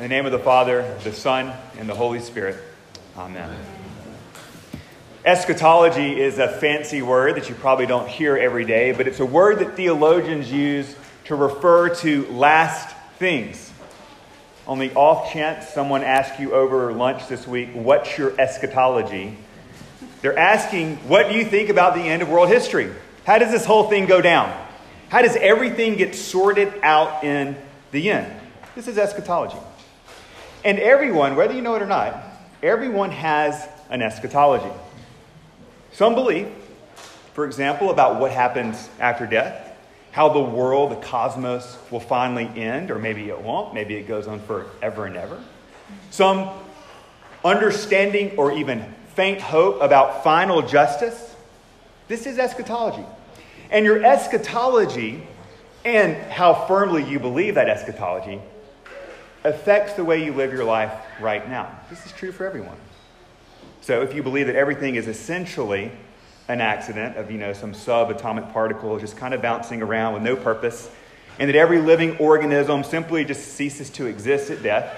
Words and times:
In 0.00 0.04
the 0.04 0.16
name 0.16 0.24
of 0.24 0.32
the 0.32 0.38
Father, 0.38 0.96
the 1.04 1.12
Son, 1.12 1.52
and 1.76 1.86
the 1.86 1.94
Holy 1.94 2.20
Spirit. 2.20 2.56
Amen. 3.18 3.54
Eschatology 5.26 6.18
is 6.18 6.38
a 6.38 6.48
fancy 6.48 7.02
word 7.02 7.36
that 7.36 7.50
you 7.50 7.54
probably 7.54 7.84
don't 7.84 8.08
hear 8.08 8.34
every 8.34 8.64
day, 8.64 8.92
but 8.92 9.06
it's 9.06 9.20
a 9.20 9.26
word 9.26 9.58
that 9.58 9.76
theologians 9.76 10.50
use 10.50 10.96
to 11.26 11.34
refer 11.34 11.94
to 11.96 12.24
last 12.28 12.96
things. 13.18 13.70
On 14.66 14.78
the 14.78 14.90
off 14.94 15.34
chance 15.34 15.68
someone 15.68 16.02
asks 16.02 16.40
you 16.40 16.54
over 16.54 16.94
lunch 16.94 17.28
this 17.28 17.46
week, 17.46 17.68
what's 17.74 18.16
your 18.16 18.32
eschatology? 18.40 19.36
They're 20.22 20.38
asking, 20.38 20.96
what 21.08 21.28
do 21.28 21.34
you 21.36 21.44
think 21.44 21.68
about 21.68 21.94
the 21.94 22.00
end 22.00 22.22
of 22.22 22.30
world 22.30 22.48
history? 22.48 22.90
How 23.26 23.36
does 23.36 23.52
this 23.52 23.66
whole 23.66 23.90
thing 23.90 24.06
go 24.06 24.22
down? 24.22 24.50
How 25.10 25.20
does 25.20 25.36
everything 25.36 25.96
get 25.96 26.14
sorted 26.14 26.72
out 26.82 27.22
in 27.22 27.54
the 27.92 28.10
end? 28.10 28.34
This 28.74 28.88
is 28.88 28.96
eschatology. 28.96 29.58
And 30.64 30.78
everyone, 30.78 31.36
whether 31.36 31.54
you 31.54 31.62
know 31.62 31.74
it 31.74 31.82
or 31.82 31.86
not, 31.86 32.22
everyone 32.62 33.10
has 33.10 33.66
an 33.88 34.02
eschatology. 34.02 34.72
Some 35.92 36.14
believe, 36.14 36.48
for 37.32 37.46
example, 37.46 37.90
about 37.90 38.20
what 38.20 38.30
happens 38.30 38.88
after 38.98 39.26
death, 39.26 39.76
how 40.12 40.28
the 40.28 40.40
world, 40.40 40.90
the 40.90 40.96
cosmos, 40.96 41.78
will 41.90 42.00
finally 42.00 42.46
end, 42.60 42.90
or 42.90 42.98
maybe 42.98 43.28
it 43.28 43.40
won't, 43.40 43.72
maybe 43.74 43.94
it 43.94 44.06
goes 44.06 44.26
on 44.26 44.40
forever 44.40 45.06
and 45.06 45.16
ever. 45.16 45.42
Some 46.10 46.50
understanding 47.44 48.36
or 48.36 48.52
even 48.52 48.84
faint 49.14 49.40
hope 49.40 49.80
about 49.80 50.22
final 50.22 50.62
justice. 50.62 51.34
This 52.08 52.26
is 52.26 52.38
eschatology. 52.38 53.04
And 53.70 53.84
your 53.84 54.04
eschatology 54.04 55.26
and 55.84 56.16
how 56.30 56.66
firmly 56.66 57.08
you 57.08 57.18
believe 57.18 57.54
that 57.54 57.68
eschatology 57.68 58.40
affects 59.44 59.94
the 59.94 60.04
way 60.04 60.24
you 60.24 60.32
live 60.32 60.52
your 60.52 60.64
life 60.64 60.92
right 61.20 61.48
now. 61.48 61.78
This 61.88 62.04
is 62.04 62.12
true 62.12 62.32
for 62.32 62.46
everyone. 62.46 62.76
So 63.80 64.02
if 64.02 64.14
you 64.14 64.22
believe 64.22 64.46
that 64.46 64.56
everything 64.56 64.96
is 64.96 65.08
essentially 65.08 65.90
an 66.48 66.60
accident 66.60 67.16
of, 67.16 67.30
you 67.30 67.38
know, 67.38 67.52
some 67.52 67.72
subatomic 67.72 68.52
particle 68.52 68.98
just 68.98 69.16
kind 69.16 69.32
of 69.32 69.40
bouncing 69.40 69.82
around 69.82 70.14
with 70.14 70.22
no 70.22 70.36
purpose, 70.36 70.90
and 71.38 71.48
that 71.48 71.56
every 71.56 71.80
living 71.80 72.18
organism 72.18 72.84
simply 72.84 73.24
just 73.24 73.54
ceases 73.54 73.88
to 73.90 74.06
exist 74.06 74.50
at 74.50 74.62
death, 74.62 74.94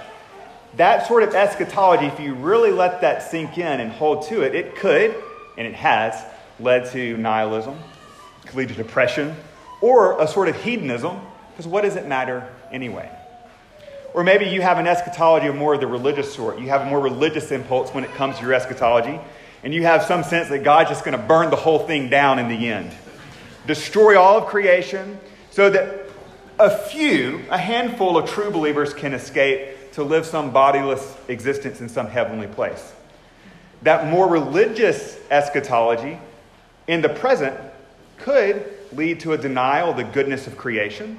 that 0.77 1.07
sort 1.07 1.23
of 1.23 1.35
eschatology, 1.35 2.07
if 2.07 2.19
you 2.19 2.35
really 2.35 2.73
let 2.73 3.03
that 3.03 3.23
sink 3.23 3.59
in 3.59 3.81
and 3.81 3.93
hold 3.93 4.27
to 4.29 4.43
it, 4.43 4.55
it 4.55 4.75
could, 4.75 5.15
and 5.57 5.67
it 5.67 5.75
has, 5.75 6.20
led 6.59 6.91
to 6.91 7.17
nihilism, 7.19 7.79
could 8.47 8.57
lead 8.57 8.69
to 8.69 8.75
depression, 8.75 9.37
or 9.81 10.20
a 10.20 10.27
sort 10.27 10.48
of 10.48 10.57
hedonism, 10.63 11.20
because 11.53 11.67
what 11.67 11.83
does 11.83 11.97
it 11.97 12.07
matter 12.07 12.48
anyway? 12.73 13.11
Or 14.15 14.23
maybe 14.23 14.47
you 14.47 14.61
have 14.61 14.79
an 14.79 14.87
eschatology 14.87 15.47
of 15.47 15.57
more 15.57 15.75
of 15.75 15.81
the 15.81 15.87
religious 15.87 16.33
sort. 16.35 16.59
You 16.59 16.69
have 16.69 16.83
a 16.83 16.87
more 16.87 17.01
religious 17.01 17.51
impulse 17.51 17.91
when 17.95 18.05
it 18.05 18.13
comes 18.15 18.37
to 18.37 18.43
your 18.43 18.53
eschatology, 18.53 19.19
and 19.63 19.73
you 19.73 19.85
have 19.85 20.03
some 20.03 20.23
sense 20.23 20.49
that 20.51 20.63
God's 20.63 20.91
just 20.91 21.05
going 21.05 21.19
to 21.19 21.27
burn 21.27 21.51
the 21.51 21.57
whole 21.57 21.81
thing 21.81 22.11
down 22.11 22.39
in 22.39 22.49
the 22.49 22.69
end, 22.69 22.93
destroy 23.67 24.21
all 24.21 24.39
of 24.39 24.47
creation, 24.47 25.19
so 25.51 25.71
that 25.71 26.07
a 26.59 26.71
few, 26.71 27.43
a 27.51 27.59
handful 27.59 28.19
of 28.19 28.29
true 28.29 28.51
believers 28.51 28.93
can 28.93 29.15
escape 29.15 29.93
to 29.93 30.03
live 30.03 30.27
some 30.27 30.51
bodiless 30.51 31.17
existence 31.29 31.81
in 31.81 31.89
some 31.89 32.07
heavenly 32.07 32.47
place. 32.47 32.93
That 33.83 34.09
more 34.09 34.29
religious 34.29 35.19
eschatology 35.31 36.19
in 36.87 37.01
the 37.01 37.09
present 37.09 37.59
could 38.19 38.65
lead 38.93 39.21
to 39.21 39.33
a 39.33 39.39
denial 39.39 39.91
of 39.91 39.97
the 39.97 40.05
goodness 40.05 40.47
of 40.47 40.57
creation 40.57 41.19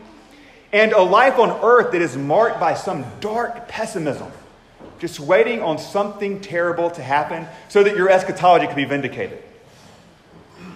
and 0.73 0.91
a 0.91 1.02
life 1.02 1.38
on 1.38 1.52
earth 1.63 1.91
that 1.91 2.02
is 2.02 2.17
marked 2.17 2.59
by 2.59 2.73
some 2.73 3.05
dark 3.19 3.67
pessimism, 3.67 4.31
just 4.99 5.19
waiting 5.19 5.61
on 5.61 5.77
something 5.77 6.41
terrible 6.41 6.89
to 6.89 7.03
happen 7.03 7.47
so 7.69 7.83
that 7.83 7.95
your 7.95 8.09
eschatology 8.09 8.66
can 8.66 8.75
be 8.75 8.83
vindicated. 8.83 9.41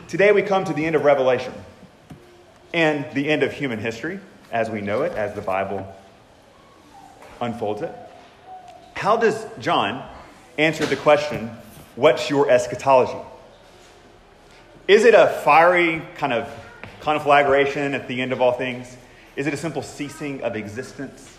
Today 0.08 0.31
we 0.31 0.44
come 0.44 0.64
to 0.66 0.73
the 0.73 0.86
end 0.86 0.95
of 0.95 1.03
Revelation 1.03 1.53
and 2.74 3.06
the 3.13 3.28
end 3.28 3.41
of 3.41 3.52
human 3.52 3.80
history 3.80 4.19
as 4.52 4.69
we 4.69 4.81
know 4.81 5.02
it, 5.02 5.12
as 5.13 5.34
the 5.34 5.41
Bible 5.41 5.94
unfolds 7.41 7.81
it. 7.81 7.94
How 8.94 9.18
does 9.18 9.46
John 9.59 10.08
answer 10.58 10.85
the 10.85 10.96
question, 10.96 11.50
What's 11.96 12.29
your 12.29 12.47
eschatology? 12.47 13.18
Is 14.88 15.03
it 15.03 15.16
a 15.16 15.41
fiery 15.44 16.03
kind 16.16 16.31
of 16.31 16.47
conflagration 17.00 17.96
at 17.96 18.08
the 18.08 18.22
end 18.22 18.31
of 18.31 18.40
all 18.40 18.52
things? 18.52 18.96
Is 19.38 19.46
it 19.46 19.53
a 19.53 19.58
simple 19.58 19.84
ceasing 19.84 20.42
of 20.42 20.56
existence? 20.56 21.38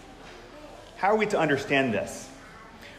How 0.99 1.09
are 1.09 1.17
we 1.17 1.27
to 1.27 1.39
understand 1.39 1.93
this? 1.93 2.31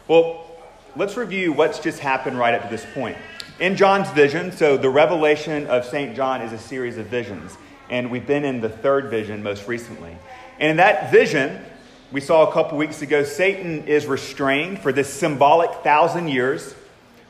Well, 0.06 0.46
let's 0.94 1.16
review 1.16 1.54
what's 1.54 1.78
just 1.78 2.00
happened 2.00 2.38
right 2.38 2.52
up 2.52 2.64
to 2.64 2.68
this 2.68 2.84
point. 2.92 3.16
In 3.60 3.76
John's 3.76 4.10
vision, 4.10 4.52
so 4.52 4.76
the 4.76 4.90
revelation 4.90 5.66
of 5.68 5.86
St. 5.86 6.14
John 6.14 6.42
is 6.42 6.52
a 6.52 6.58
series 6.58 6.98
of 6.98 7.06
visions, 7.06 7.56
and 7.88 8.10
we've 8.10 8.26
been 8.26 8.44
in 8.44 8.60
the 8.60 8.68
third 8.68 9.08
vision 9.08 9.42
most 9.42 9.66
recently. 9.66 10.14
And 10.58 10.72
in 10.72 10.76
that 10.76 11.10
vision, 11.10 11.64
we 12.12 12.20
saw 12.20 12.46
a 12.46 12.52
couple 12.52 12.76
weeks 12.76 13.00
ago, 13.00 13.24
Satan 13.24 13.84
is 13.84 14.04
restrained 14.04 14.80
for 14.80 14.92
this 14.92 15.10
symbolic 15.10 15.72
thousand 15.82 16.28
years 16.28 16.74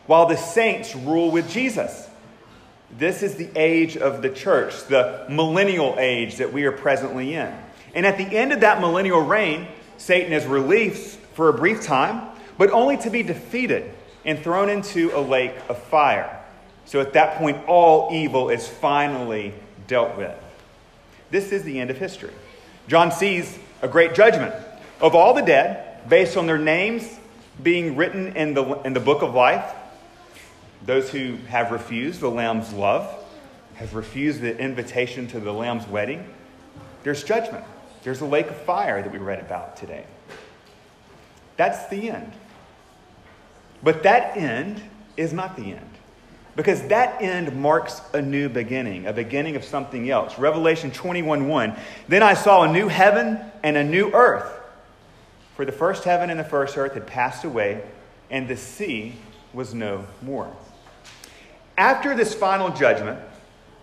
while 0.07 0.27
the 0.27 0.37
saints 0.37 0.97
rule 0.97 1.31
with 1.31 1.49
Jesus. 1.49 2.10
This 2.99 3.23
is 3.23 3.37
the 3.37 3.49
age 3.57 3.97
of 3.97 4.23
the 4.23 4.31
church, 4.31 4.85
the 4.87 5.25
millennial 5.29 5.97
age 5.99 6.37
that 6.37 6.53
we 6.53 6.65
are 6.65 6.73
presently 6.73 7.35
in. 7.35 7.53
And 7.95 8.05
at 8.05 8.19
the 8.19 8.25
end 8.25 8.53
of 8.53 8.61
that 8.61 8.81
millennial 8.81 9.21
reign, 9.21 9.69
Satan 9.97 10.33
is 10.33 10.47
released 10.47 11.19
for 11.35 11.49
a 11.49 11.53
brief 11.53 11.83
time, 11.83 12.29
but 12.59 12.71
only 12.71 12.97
to 12.99 13.11
be 13.11 13.23
defeated 13.23 13.91
and 14.25 14.39
thrown 14.39 14.69
into 14.69 15.11
a 15.17 15.21
lake 15.21 15.55
of 15.69 15.79
fire. 15.79 16.39
So 16.85 17.01
at 17.01 17.13
that 17.13 17.39
point, 17.39 17.65
all 17.67 18.09
evil 18.13 18.51
is 18.51 18.67
finally 18.69 19.55
dealt 19.87 20.17
with. 20.17 20.37
This 21.31 21.53
is 21.53 21.63
the 21.63 21.81
end 21.81 21.91
of 21.91 21.99
history. 21.99 22.33
John 22.89 23.13
sees 23.13 23.59
a 23.83 23.89
great 23.89 24.15
judgment 24.15 24.55
of 25.01 25.15
all 25.15 25.33
the 25.33 25.43
dead 25.43 26.09
based 26.09 26.37
on 26.37 26.47
their 26.47 26.59
names 26.59 27.19
being 27.63 27.95
written 27.95 28.37
in 28.37 28.55
the, 28.55 28.65
in 28.83 28.93
the 28.93 29.01
book 29.01 29.23
of 29.23 29.35
life 29.35 29.65
those 30.91 31.09
who 31.09 31.37
have 31.47 31.71
refused 31.71 32.19
the 32.19 32.29
Lamb's 32.29 32.73
love, 32.73 33.09
have 33.75 33.95
refused 33.95 34.41
the 34.41 34.59
invitation 34.59 35.29
to 35.29 35.39
the 35.39 35.53
Lamb's 35.53 35.87
wedding, 35.87 36.27
there's 37.05 37.23
judgment. 37.23 37.65
There's 38.03 38.21
a 38.23 38.27
lake 38.27 38.49
of 38.49 38.57
fire 38.57 39.01
that 39.01 39.13
we 39.13 39.19
read 39.19 39.39
about 39.39 39.77
today. 39.77 40.05
That's 41.57 41.87
the 41.91 42.11
end. 42.11 42.33
But 43.85 44.03
that 44.03 44.37
end 44.37 44.83
is 45.17 45.33
not 45.33 45.55
the 45.55 45.75
end. 45.75 45.91
Because 46.57 46.83
that 46.89 47.23
end 47.23 47.55
marks 47.55 48.01
a 48.13 48.21
new 48.21 48.49
beginning, 48.49 49.07
a 49.07 49.13
beginning 49.13 49.55
of 49.55 49.63
something 49.63 50.11
else. 50.11 50.41
Revelation 50.41 50.91
21 50.91 51.47
1. 51.47 51.77
Then 52.09 52.25
I 52.25 52.35
saw 52.35 52.65
a 52.65 52.73
new 52.73 52.89
heaven 52.89 53.39
and 53.63 53.77
a 53.77 53.85
new 53.85 54.11
earth. 54.13 54.51
For 55.55 55.65
the 55.65 55.71
first 55.71 56.03
heaven 56.03 56.31
and 56.31 56.41
the 56.41 56.45
first 56.45 56.77
earth 56.77 56.95
had 56.95 57.07
passed 57.07 57.45
away, 57.45 57.85
and 58.29 58.49
the 58.49 58.57
sea 58.57 59.15
was 59.53 59.73
no 59.73 60.05
more. 60.21 60.53
After 61.81 62.15
this 62.15 62.35
final 62.35 62.69
judgment 62.69 63.19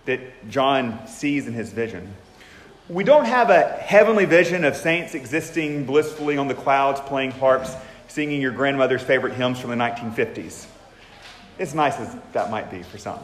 that 0.06 0.20
John 0.52 1.08
sees 1.08 1.48
in 1.48 1.54
his 1.54 1.74
vision, 1.74 2.14
we 2.90 3.04
don't 3.04 3.26
have 3.26 3.50
a 3.50 3.64
heavenly 3.64 4.26
vision 4.26 4.66
of 4.66 4.76
saints 4.76 5.16
existing 5.16 5.86
blissfully 5.86 6.38
on 6.38 6.48
the 6.48 6.54
clouds, 6.54 7.00
playing 7.02 7.32
harps, 7.32 7.74
singing 8.08 8.40
your 8.40 8.52
grandmother's 8.52 9.02
favorite 9.02 9.34
hymns 9.34 9.60
from 9.60 9.72
the 9.72 9.76
1950s. 9.78 10.68
As 11.58 11.74
nice 11.74 11.98
as 11.98 12.16
that 12.34 12.52
might 12.52 12.70
be 12.70 12.84
for 12.84 13.00
some. 13.00 13.18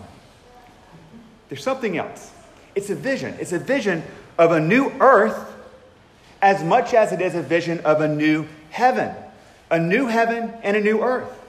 There's 1.49 1.63
something 1.63 1.95
else. 1.95 2.31
It's 2.73 2.89
a 2.89 2.95
vision. 2.95 3.35
It's 3.39 3.53
a 3.53 3.59
vision 3.59 4.01
of 4.39 4.53
a 4.53 4.59
new 4.59 4.89
earth 4.99 5.53
as 6.41 6.63
much 6.63 6.95
as 6.95 7.11
it 7.11 7.21
is 7.21 7.35
a 7.35 7.43
vision 7.43 7.81
of 7.81 8.01
a 8.01 8.07
new 8.07 8.47
heaven. 8.71 9.13
A 9.69 9.77
new 9.77 10.07
heaven 10.07 10.51
and 10.63 10.75
a 10.75 10.81
new 10.81 11.03
earth. 11.03 11.42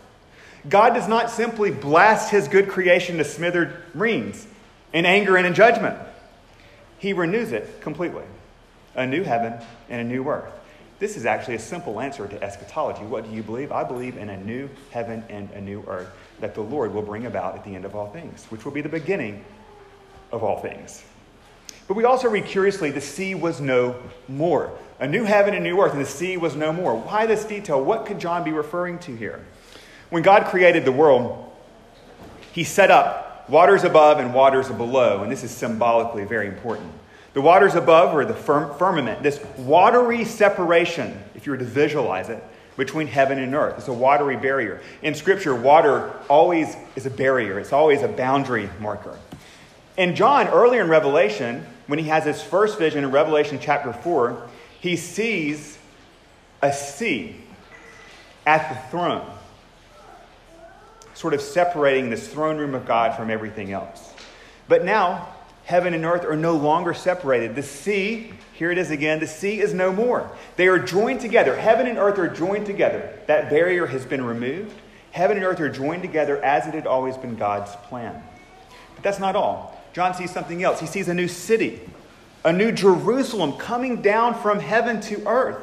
God 0.69 0.95
does 0.95 1.09
not 1.09 1.31
simply 1.31 1.71
blast 1.71 2.31
his 2.31 2.49
good 2.49 2.69
creation 2.69 3.19
to 3.19 3.25
smithereens 3.25 4.47
in 4.93 5.05
anger 5.05 5.37
and 5.37 5.47
in 5.47 5.55
judgment. 5.55 5.99
He 6.99 7.13
renews 7.13 7.53
it 7.53 7.81
completely. 7.81 8.25
A 8.95 9.07
new 9.07 9.25
heaven 9.25 9.55
and 9.91 10.01
a 10.01 10.05
new 10.05 10.27
earth. 10.29 10.53
This 11.01 11.17
is 11.17 11.27
actually 11.27 11.57
a 11.57 11.61
simple 11.61 12.01
answer 12.01 12.27
to 12.27 12.43
eschatology. 12.43 13.03
What 13.03 13.29
do 13.29 13.35
you 13.35 13.43
believe? 13.43 13.73
I 13.73 13.85
believe 13.85 14.17
in 14.17 14.31
a 14.31 14.37
new 14.43 14.71
heaven 14.91 15.25
and 15.29 15.51
a 15.51 15.61
new 15.61 15.85
earth 15.87 16.09
that 16.41 16.55
the 16.55 16.61
Lord 16.61 16.95
will 16.95 17.03
bring 17.03 17.27
about 17.27 17.57
at 17.57 17.65
the 17.65 17.75
end 17.75 17.85
of 17.85 17.95
all 17.95 18.11
things, 18.11 18.47
which 18.47 18.65
will 18.65 18.73
be 18.73 18.81
the 18.81 18.89
beginning 18.89 19.45
of 20.33 20.43
all 20.43 20.61
things. 20.61 21.05
But 21.89 21.95
we 21.95 22.05
also 22.05 22.31
read 22.31 22.47
curiously 22.47 22.91
the 22.91 23.01
sea 23.01 23.35
was 23.35 23.61
no 23.61 23.97
more. 24.29 24.73
A 25.01 25.07
new 25.07 25.25
heaven 25.25 25.55
and 25.55 25.65
new 25.65 25.81
earth, 25.81 25.93
and 25.93 26.01
the 26.01 26.07
sea 26.07 26.37
was 26.37 26.55
no 26.55 26.73
more. 26.73 26.97
Why 26.97 27.27
this 27.27 27.45
detail? 27.45 27.83
What 27.83 28.07
could 28.07 28.19
John 28.19 28.45
be 28.45 28.53
referring 28.53 28.99
to 29.01 29.15
here? 29.15 29.45
When 30.15 30.23
God 30.23 30.45
created 30.45 30.85
the 30.85 30.93
world, 30.93 31.51
He 32.53 32.63
set 32.63 32.93
up 32.93 33.51
waters 33.51 33.83
above 33.83 34.21
and 34.21 34.33
waters 34.33 34.69
below, 34.69 35.25
and 35.25 35.33
this 35.33 35.43
is 35.43 35.51
symbolically 35.51 36.25
very 36.25 36.47
important. 36.47 36.93
The 37.33 37.41
waters 37.41 37.75
above 37.75 38.15
were 38.15 38.25
the 38.25 38.33
firmament, 38.33 39.25
this 39.25 39.45
watery 39.59 40.25
separation, 40.25 41.21
if 41.35 41.47
you 41.47 41.51
were 41.51 41.59
to 41.59 41.65
visualize 41.65 42.29
it, 42.29 42.41
between 42.77 43.09
heaven 43.09 43.41
and 43.41 43.57
earth. 43.57 43.75
It's 43.77 43.89
a 43.89 43.93
watery 43.93 44.37
barrier. 44.37 44.81
In 45.03 45.17
Scripture, 45.17 45.53
water 45.53 46.13
always 46.29 46.77
is 46.95 47.07
a 47.07 47.11
barrier, 47.11 47.59
it's 47.59 47.73
always 47.73 48.03
a 48.03 48.09
boundary 48.09 48.71
marker. 48.79 49.19
And 49.99 50.15
John, 50.15 50.47
earlier 50.47 50.83
in 50.83 50.89
Revelation, 50.89 51.67
when 51.89 51.99
he 51.99 52.07
has 52.07 52.23
his 52.23 52.41
first 52.41 52.79
vision 52.79 53.03
in 53.03 53.11
Revelation 53.11 53.59
chapter 53.61 53.93
4, 53.93 54.49
he 54.81 54.95
sees 54.95 55.77
a 56.63 56.73
sea 56.73 57.35
at 58.47 58.69
the 58.69 58.91
throne, 58.93 59.29
sort 61.15 61.35
of 61.35 61.41
separating 61.41 62.11
this 62.11 62.29
throne 62.29 62.59
room 62.59 62.75
of 62.75 62.87
God 62.87 63.17
from 63.17 63.31
everything 63.31 63.73
else. 63.73 64.13
But 64.69 64.85
now, 64.85 65.29
heaven 65.65 65.95
and 65.95 66.05
earth 66.05 66.25
are 66.25 66.37
no 66.37 66.57
longer 66.57 66.93
separated. 66.93 67.55
The 67.55 67.63
sea, 67.63 68.33
here 68.53 68.71
it 68.71 68.79
is 68.79 68.91
again, 68.91 69.21
the 69.21 69.27
sea 69.27 69.61
is 69.61 69.73
no 69.73 69.93
more. 69.93 70.31
They 70.57 70.67
are 70.67 70.79
joined 70.79 71.21
together. 71.21 71.57
Heaven 71.57 71.87
and 71.87 71.99
earth 71.99 72.19
are 72.19 72.29
joined 72.29 72.67
together. 72.67 73.19
That 73.27 73.51
barrier 73.51 73.87
has 73.87 74.05
been 74.05 74.25
removed. 74.25 74.75
Heaven 75.13 75.37
and 75.37 75.47
earth 75.47 75.61
are 75.61 75.71
joined 75.71 76.03
together 76.03 76.43
as 76.45 76.67
it 76.67 76.75
had 76.75 76.87
always 76.87 77.17
been 77.17 77.37
God's 77.37 77.75
plan. 77.89 78.23
But 78.95 79.05
that's 79.05 79.21
not 79.21 79.37
all. 79.37 79.81
John 79.93 80.13
sees 80.15 80.33
something 80.33 80.63
else. 80.65 80.81
He 80.81 80.87
sees 80.87 81.09
a 81.09 81.15
new 81.15 81.29
city, 81.29 81.81
a 82.45 82.53
new 82.53 82.73
Jerusalem 82.73 83.53
coming 83.53 84.03
down 84.03 84.35
from 84.35 84.59
heaven 84.59 85.01
to 85.03 85.27
earth. 85.29 85.63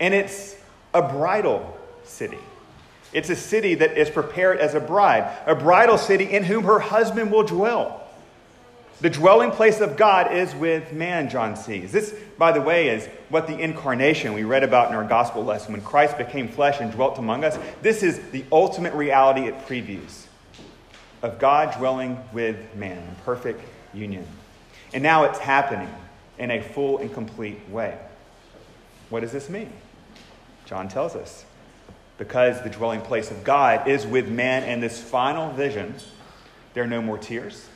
And 0.00 0.14
it's 0.14 0.56
a 0.94 1.02
bridal 1.02 1.78
city. 2.04 2.38
It's 3.12 3.30
a 3.30 3.36
city 3.36 3.74
that 3.76 3.96
is 3.96 4.10
prepared 4.10 4.58
as 4.58 4.74
a 4.74 4.80
bride, 4.80 5.30
a 5.46 5.54
bridal 5.54 5.98
city 5.98 6.24
in 6.24 6.44
whom 6.44 6.64
her 6.64 6.78
husband 6.78 7.30
will 7.30 7.44
dwell. 7.44 8.02
The 9.00 9.10
dwelling 9.10 9.50
place 9.50 9.80
of 9.80 9.96
God 9.96 10.32
is 10.32 10.54
with 10.54 10.92
man, 10.92 11.28
John 11.28 11.54
sees. 11.54 11.92
This, 11.92 12.14
by 12.38 12.52
the 12.52 12.62
way, 12.62 12.88
is 12.88 13.06
what 13.28 13.46
the 13.46 13.58
incarnation 13.58 14.32
we 14.32 14.44
read 14.44 14.62
about 14.62 14.88
in 14.88 14.96
our 14.96 15.04
gospel 15.04 15.44
lesson. 15.44 15.72
When 15.72 15.82
Christ 15.82 16.16
became 16.16 16.48
flesh 16.48 16.80
and 16.80 16.90
dwelt 16.90 17.18
among 17.18 17.44
us, 17.44 17.58
this 17.82 18.02
is 18.02 18.18
the 18.30 18.44
ultimate 18.50 18.94
reality 18.94 19.42
it 19.42 19.66
previews 19.66 20.26
of 21.22 21.38
God 21.38 21.76
dwelling 21.76 22.18
with 22.32 22.56
man 22.74 22.98
in 22.98 23.14
perfect 23.24 23.60
union. 23.92 24.26
And 24.94 25.02
now 25.02 25.24
it's 25.24 25.38
happening 25.38 25.92
in 26.38 26.50
a 26.50 26.62
full 26.62 26.98
and 26.98 27.12
complete 27.12 27.58
way. 27.68 27.98
What 29.10 29.20
does 29.20 29.32
this 29.32 29.48
mean? 29.48 29.72
John 30.64 30.88
tells 30.88 31.14
us. 31.14 31.44
Because 32.18 32.62
the 32.62 32.70
dwelling 32.70 33.02
place 33.02 33.30
of 33.30 33.44
God 33.44 33.88
is 33.88 34.06
with 34.06 34.28
man 34.28 34.64
in 34.64 34.80
this 34.80 35.00
final 35.00 35.50
vision, 35.52 35.94
there 36.74 36.84
are 36.84 36.88
no 36.88 37.02
more 37.02 37.18
tears. 37.18 37.68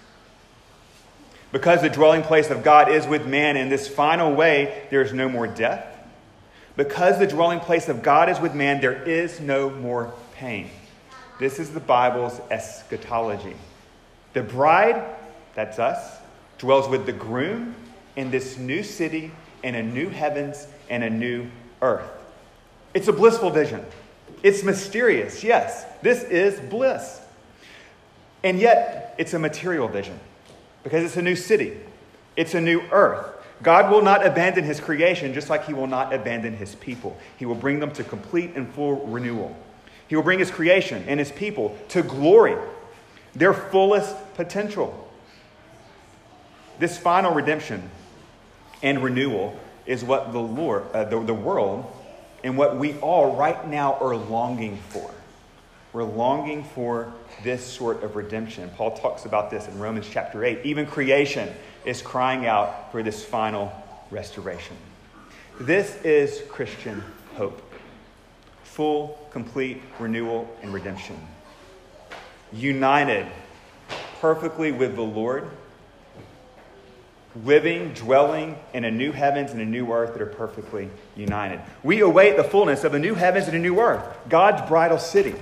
Because 1.53 1.83
the 1.83 1.91
dwelling 1.91 2.23
place 2.23 2.51
of 2.51 2.63
God 2.63 2.91
is 2.91 3.07
with 3.07 3.27
man 3.27 3.57
in 3.57 3.69
this 3.69 3.89
final 3.89 4.33
way, 4.33 4.85
there 4.91 5.03
is 5.03 5.13
no 5.13 5.29
more 5.29 5.47
death. 5.47 5.87
Because 6.77 7.19
the 7.19 7.27
dwelling 7.27 7.61
place 7.61 7.89
of 7.89 8.03
God 8.03 8.29
is 8.29 8.39
with 8.39 8.55
man, 8.55 8.81
there 8.81 9.03
is 9.03 9.41
no 9.41 9.69
more 9.69 10.15
pain. 10.35 10.71
This 11.39 11.59
is 11.59 11.71
the 11.71 11.81
Bible's 11.81 12.41
eschatology. 12.51 13.57
The 14.33 14.43
bride, 14.43 15.03
that's 15.55 15.79
us, 15.79 16.19
dwells 16.59 16.89
with 16.89 17.07
the 17.07 17.13
groom 17.13 17.75
in 18.17 18.31
this 18.31 18.57
new 18.57 18.83
city, 18.83 19.33
in 19.63 19.75
a 19.75 19.83
new 19.83 20.09
heavens, 20.09 20.67
and 20.89 21.03
a 21.03 21.11
new 21.11 21.51
earth. 21.83 22.09
It's 22.95 23.09
a 23.09 23.13
blissful 23.13 23.51
vision. 23.51 23.85
It's 24.43 24.63
mysterious, 24.63 25.45
yes. 25.45 25.85
This 26.03 26.23
is 26.25 26.59
bliss. 26.61 27.21
And 28.43 28.59
yet, 28.59 29.15
it's 29.19 29.35
a 29.35 29.39
material 29.39 29.89
vision 29.89 30.19
because 30.83 31.05
it's 31.05 31.17
a 31.17 31.23
new 31.23 31.37
city, 31.37 31.79
it's 32.37 32.55
a 32.55 32.61
new 32.61 32.81
earth. 32.91 33.37
God 33.63 33.91
will 33.91 34.01
not 34.01 34.25
abandon 34.25 34.65
his 34.65 34.81
creation 34.81 35.35
just 35.35 35.51
like 35.51 35.67
he 35.67 35.75
will 35.75 35.87
not 35.87 36.15
abandon 36.15 36.57
his 36.57 36.75
people. 36.77 37.19
He 37.37 37.45
will 37.45 37.55
bring 37.55 37.79
them 37.79 37.91
to 37.93 38.05
complete 38.05 38.53
and 38.55 38.73
full 38.73 39.07
renewal. 39.07 39.55
He 40.09 40.17
will 40.17 40.23
bring 40.23 40.39
his 40.39 40.51
creation 40.51 41.05
and 41.07 41.21
his 41.21 41.31
people 41.31 41.77
to 41.89 42.03
glory, 42.03 42.57
their 43.35 43.53
fullest 43.53 44.17
potential. 44.35 45.09
This 46.79 46.97
final 46.97 47.35
redemption 47.35 47.91
and 48.83 49.05
renewal 49.05 49.59
is 49.85 50.03
what 50.03 50.33
the, 50.33 50.41
Lord, 50.41 50.85
uh, 50.95 51.05
the, 51.05 51.21
the 51.21 51.35
world 51.35 51.85
and 52.43 52.57
what 52.57 52.77
we 52.77 52.95
all 52.99 53.37
right 53.37 53.69
now 53.69 53.95
are 54.01 54.17
longing 54.17 54.77
for. 54.89 55.11
We're 55.93 56.05
longing 56.05 56.63
for 56.63 57.13
this 57.43 57.65
sort 57.65 58.05
of 58.05 58.15
redemption. 58.15 58.71
Paul 58.77 58.97
talks 58.97 59.25
about 59.25 59.51
this 59.51 59.67
in 59.67 59.79
Romans 59.79 60.07
chapter 60.11 60.45
8. 60.45 60.61
Even 60.65 60.87
creation 60.87 61.53
is 61.85 62.01
crying 62.01 62.47
out 62.47 62.93
for 62.93 63.03
this 63.03 63.25
final 63.25 63.73
restoration. 64.11 64.77
This 65.59 65.97
is 66.03 66.43
Christian 66.49 67.03
hope 67.35 67.61
full, 68.71 69.19
complete 69.31 69.83
renewal 69.99 70.49
and 70.63 70.73
redemption. 70.73 71.17
United 72.53 73.27
perfectly 74.21 74.71
with 74.71 74.95
the 74.95 75.03
Lord 75.03 75.51
living, 77.44 77.93
dwelling 77.94 78.56
in 78.75 78.85
a 78.85 78.91
new 78.91 79.12
heavens 79.12 79.53
and 79.53 79.61
a 79.61 79.65
new 79.65 79.93
earth 79.93 80.12
that 80.12 80.23
are 80.23 80.27
perfectly 80.27 80.91
united. 81.17 81.61
We 81.82 82.00
await 82.00 82.37
the 82.37 82.44
fullness 82.44 82.85
of 82.85 82.94
a 82.94 82.99
new 82.99 83.15
heavens 83.15 83.47
and 83.47 83.56
a 83.56 83.61
new 83.61 83.79
earth, 83.81 84.05
God's 84.29 84.67
bridal 84.69 84.99
city. 84.99 85.35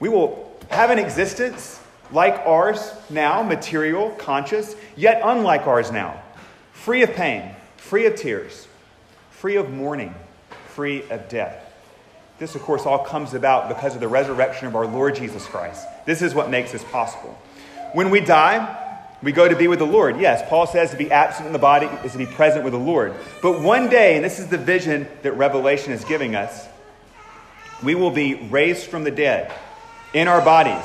We 0.00 0.08
will 0.08 0.58
have 0.70 0.90
an 0.90 0.98
existence 0.98 1.80
like 2.10 2.34
ours 2.46 2.90
now, 3.10 3.42
material, 3.42 4.10
conscious, 4.12 4.76
yet 4.96 5.20
unlike 5.24 5.66
ours 5.66 5.90
now, 5.90 6.22
free 6.72 7.02
of 7.02 7.12
pain, 7.12 7.54
free 7.76 8.06
of 8.06 8.16
tears, 8.16 8.66
free 9.30 9.56
of 9.56 9.70
mourning, 9.70 10.14
free 10.68 11.02
of 11.10 11.28
death. 11.28 11.60
This, 12.38 12.54
of 12.54 12.62
course, 12.62 12.84
all 12.84 12.98
comes 12.98 13.34
about 13.34 13.68
because 13.68 13.94
of 13.94 14.00
the 14.00 14.08
resurrection 14.08 14.66
of 14.66 14.74
our 14.74 14.86
Lord 14.86 15.14
Jesus 15.14 15.46
Christ. 15.46 15.86
This 16.04 16.20
is 16.20 16.34
what 16.34 16.50
makes 16.50 16.72
this 16.72 16.82
possible. 16.84 17.38
When 17.92 18.10
we 18.10 18.20
die, 18.20 18.83
we 19.24 19.32
go 19.32 19.48
to 19.48 19.56
be 19.56 19.68
with 19.68 19.78
the 19.78 19.86
Lord. 19.86 20.20
Yes, 20.20 20.46
Paul 20.48 20.66
says 20.66 20.90
to 20.90 20.96
be 20.96 21.10
absent 21.10 21.46
in 21.46 21.52
the 21.52 21.58
body 21.58 21.86
is 22.04 22.12
to 22.12 22.18
be 22.18 22.26
present 22.26 22.62
with 22.62 22.74
the 22.74 22.78
Lord. 22.78 23.14
But 23.40 23.60
one 23.60 23.88
day, 23.88 24.16
and 24.16 24.24
this 24.24 24.38
is 24.38 24.48
the 24.48 24.58
vision 24.58 25.08
that 25.22 25.32
Revelation 25.32 25.92
is 25.92 26.04
giving 26.04 26.36
us, 26.36 26.68
we 27.82 27.94
will 27.94 28.10
be 28.10 28.34
raised 28.34 28.86
from 28.86 29.02
the 29.02 29.10
dead 29.10 29.52
in 30.12 30.28
our 30.28 30.44
bodies. 30.44 30.84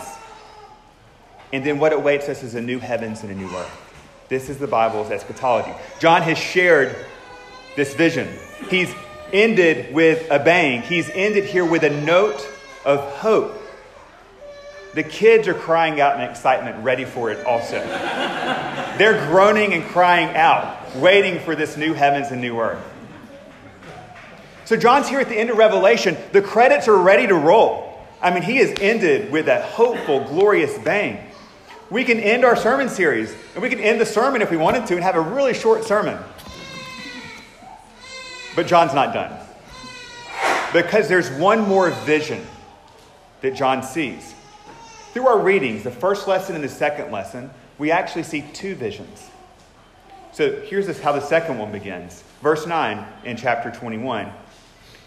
And 1.51 1.65
then 1.65 1.80
what 1.80 1.91
awaits 1.91 2.30
us 2.30 2.41
is 2.41 2.56
a 2.56 2.62
new 2.62 2.80
heavens 2.80 3.24
and 3.24 3.31
a 3.31 3.36
new 3.36 3.50
earth. 3.56 3.81
This 4.30 4.50
is 4.50 4.57
the 4.57 4.68
Bible's 4.68 5.12
eschatology. 5.12 5.74
John 6.00 6.21
has 6.21 6.38
shared 6.38 6.95
this 7.75 7.94
vision. 7.94 8.30
He's 8.69 8.94
ended 9.33 9.94
with 9.94 10.30
a 10.31 10.39
bang. 10.39 10.81
He's 10.81 11.09
ended 11.09 11.45
here 11.45 11.65
with 11.65 11.83
a 11.83 11.89
note 11.89 12.47
of 12.86 13.00
hope 13.17 13.59
the 14.93 15.03
kids 15.03 15.48
are 15.48 15.53
crying 15.53 16.01
out 16.01 16.15
in 16.15 16.22
excitement, 16.22 16.84
ready 16.84 17.05
for 17.05 17.29
it 17.29 17.46
also. 17.46 17.79
They're 18.98 19.27
groaning 19.27 19.74
and 19.74 19.84
crying 19.84 20.36
out, 20.36 20.96
waiting 20.96 21.39
for 21.39 21.55
this 21.55 21.77
new 21.77 21.93
heavens 21.93 22.31
and 22.31 22.41
new 22.41 22.60
earth. 22.60 22.84
So 24.65 24.75
John's 24.75 25.08
here 25.08 25.19
at 25.19 25.29
the 25.29 25.36
end 25.36 25.50
of 25.50 25.58
Revelation. 25.58 26.17
The 26.31 26.41
credits 26.41 26.88
are 26.88 26.98
ready 26.98 27.27
to 27.27 27.36
roll. 27.36 28.00
I 28.22 28.31
mean, 28.31 28.43
he 28.43 28.58
has 28.58 28.77
ended 28.79 29.31
with 29.31 29.48
a 29.48 29.62
hopeful, 29.62 30.25
glorious 30.25 30.77
bang. 30.79 31.25
We 31.89 32.03
can 32.03 32.19
end 32.19 32.43
our 32.43 32.55
sermon 32.55 32.89
series, 32.89 33.34
and 33.53 33.63
we 33.63 33.69
can 33.69 33.79
end 33.79 34.00
the 34.00 34.05
sermon 34.05 34.41
if 34.41 34.51
we 34.51 34.58
wanted 34.58 34.86
to 34.88 34.96
and 34.96 35.03
have 35.03 35.15
a 35.15 35.22
really 35.22 35.53
short 35.53 35.84
sermon. 35.86 36.19
But 38.55 38.67
John's 38.67 38.93
not 38.93 39.13
done. 39.13 39.31
Because 40.74 41.08
there's 41.08 41.31
one 41.31 41.62
more 41.62 41.89
vision 41.89 42.46
that 43.41 43.55
John 43.55 43.81
sees. 43.81 44.36
Through 45.13 45.28
our 45.28 45.39
readings, 45.39 45.84
the 45.84 45.92
first 45.92 46.28
lesson 46.28 46.56
and 46.56 46.63
the 46.63 46.70
second 46.70 47.12
lesson, 47.12 47.50
we 47.78 47.92
actually 47.92 48.24
see 48.24 48.44
two 48.54 48.75
visions. 48.75 49.30
So 50.32 50.62
here's 50.62 51.00
how 51.00 51.13
the 51.13 51.22
second 51.22 51.58
one 51.58 51.72
begins. 51.72 52.24
Verse 52.42 52.68
9 52.68 53.06
in 53.25 53.36
chapter 53.36 53.72
21. 53.72 54.32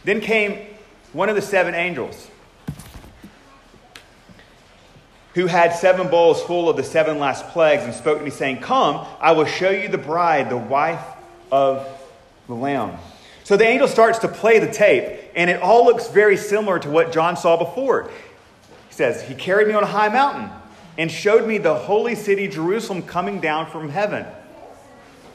Then 0.04 0.20
came 0.20 0.66
one 1.12 1.28
of 1.28 1.36
the 1.36 1.42
seven 1.42 1.74
angels 1.74 2.28
who 5.34 5.46
had 5.46 5.72
seven 5.72 6.08
bowls 6.08 6.42
full 6.42 6.68
of 6.68 6.76
the 6.76 6.84
seven 6.84 7.18
last 7.18 7.46
plagues 7.48 7.84
and 7.84 7.94
spoke 7.94 8.18
to 8.18 8.24
me, 8.24 8.30
saying, 8.30 8.60
Come, 8.60 9.06
I 9.20 9.32
will 9.32 9.46
show 9.46 9.70
you 9.70 9.88
the 9.88 9.98
bride, 9.98 10.50
the 10.50 10.56
wife 10.56 11.04
of 11.50 11.86
the 12.48 12.54
Lamb. 12.54 12.98
So 13.44 13.56
the 13.56 13.64
angel 13.64 13.88
starts 13.88 14.18
to 14.20 14.28
play 14.28 14.58
the 14.58 14.70
tape, 14.70 15.20
and 15.34 15.48
it 15.48 15.62
all 15.62 15.84
looks 15.84 16.08
very 16.08 16.36
similar 16.36 16.78
to 16.80 16.90
what 16.90 17.12
John 17.12 17.36
saw 17.36 17.56
before. 17.56 18.10
He 18.92 18.96
says, 18.96 19.22
He 19.22 19.34
carried 19.34 19.68
me 19.68 19.72
on 19.72 19.82
a 19.82 19.86
high 19.86 20.10
mountain 20.10 20.50
and 20.98 21.10
showed 21.10 21.48
me 21.48 21.56
the 21.56 21.74
holy 21.74 22.14
city, 22.14 22.46
Jerusalem, 22.46 23.00
coming 23.00 23.40
down 23.40 23.70
from 23.70 23.88
heaven. 23.88 24.26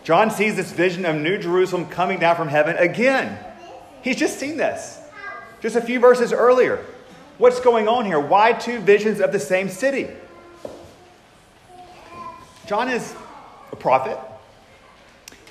John 0.03 0.29
sees 0.29 0.55
this 0.55 0.71
vision 0.71 1.05
of 1.05 1.15
New 1.15 1.39
Jerusalem 1.39 1.87
coming 1.87 2.19
down 2.19 2.35
from 2.35 2.49
heaven 2.49 2.77
again. 2.77 3.35
He's 4.03 4.15
just 4.15 4.37
seen 4.37 4.57
this, 4.57 4.99
just 5.59 5.75
a 5.75 5.81
few 5.81 5.99
verses 5.99 6.31
earlier. 6.31 6.85
What's 7.39 7.59
going 7.59 7.87
on 7.87 8.05
here? 8.05 8.19
Why 8.19 8.53
two 8.53 8.77
visions 8.77 9.19
of 9.19 9.31
the 9.31 9.39
same 9.39 9.69
city? 9.69 10.07
John 12.67 12.89
is 12.89 13.15
a 13.71 13.75
prophet, 13.75 14.19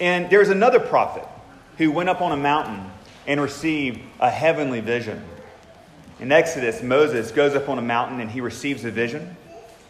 and 0.01 0.31
there's 0.31 0.49
another 0.49 0.79
prophet 0.79 1.27
who 1.77 1.91
went 1.91 2.09
up 2.09 2.21
on 2.21 2.31
a 2.31 2.37
mountain 2.37 2.89
and 3.27 3.41
received 3.41 3.99
a 4.21 4.31
heavenly 4.31 4.79
vision. 4.79 5.25
In 6.19 6.33
Exodus, 6.33 6.83
Moses 6.83 7.31
goes 7.31 7.55
up 7.55 7.69
on 7.69 7.79
a 7.79 7.83
mountain 7.83 8.21
and 8.21 8.31
he 8.31 8.41
receives 8.41 8.85
a 8.85 8.91
vision. 8.91 9.37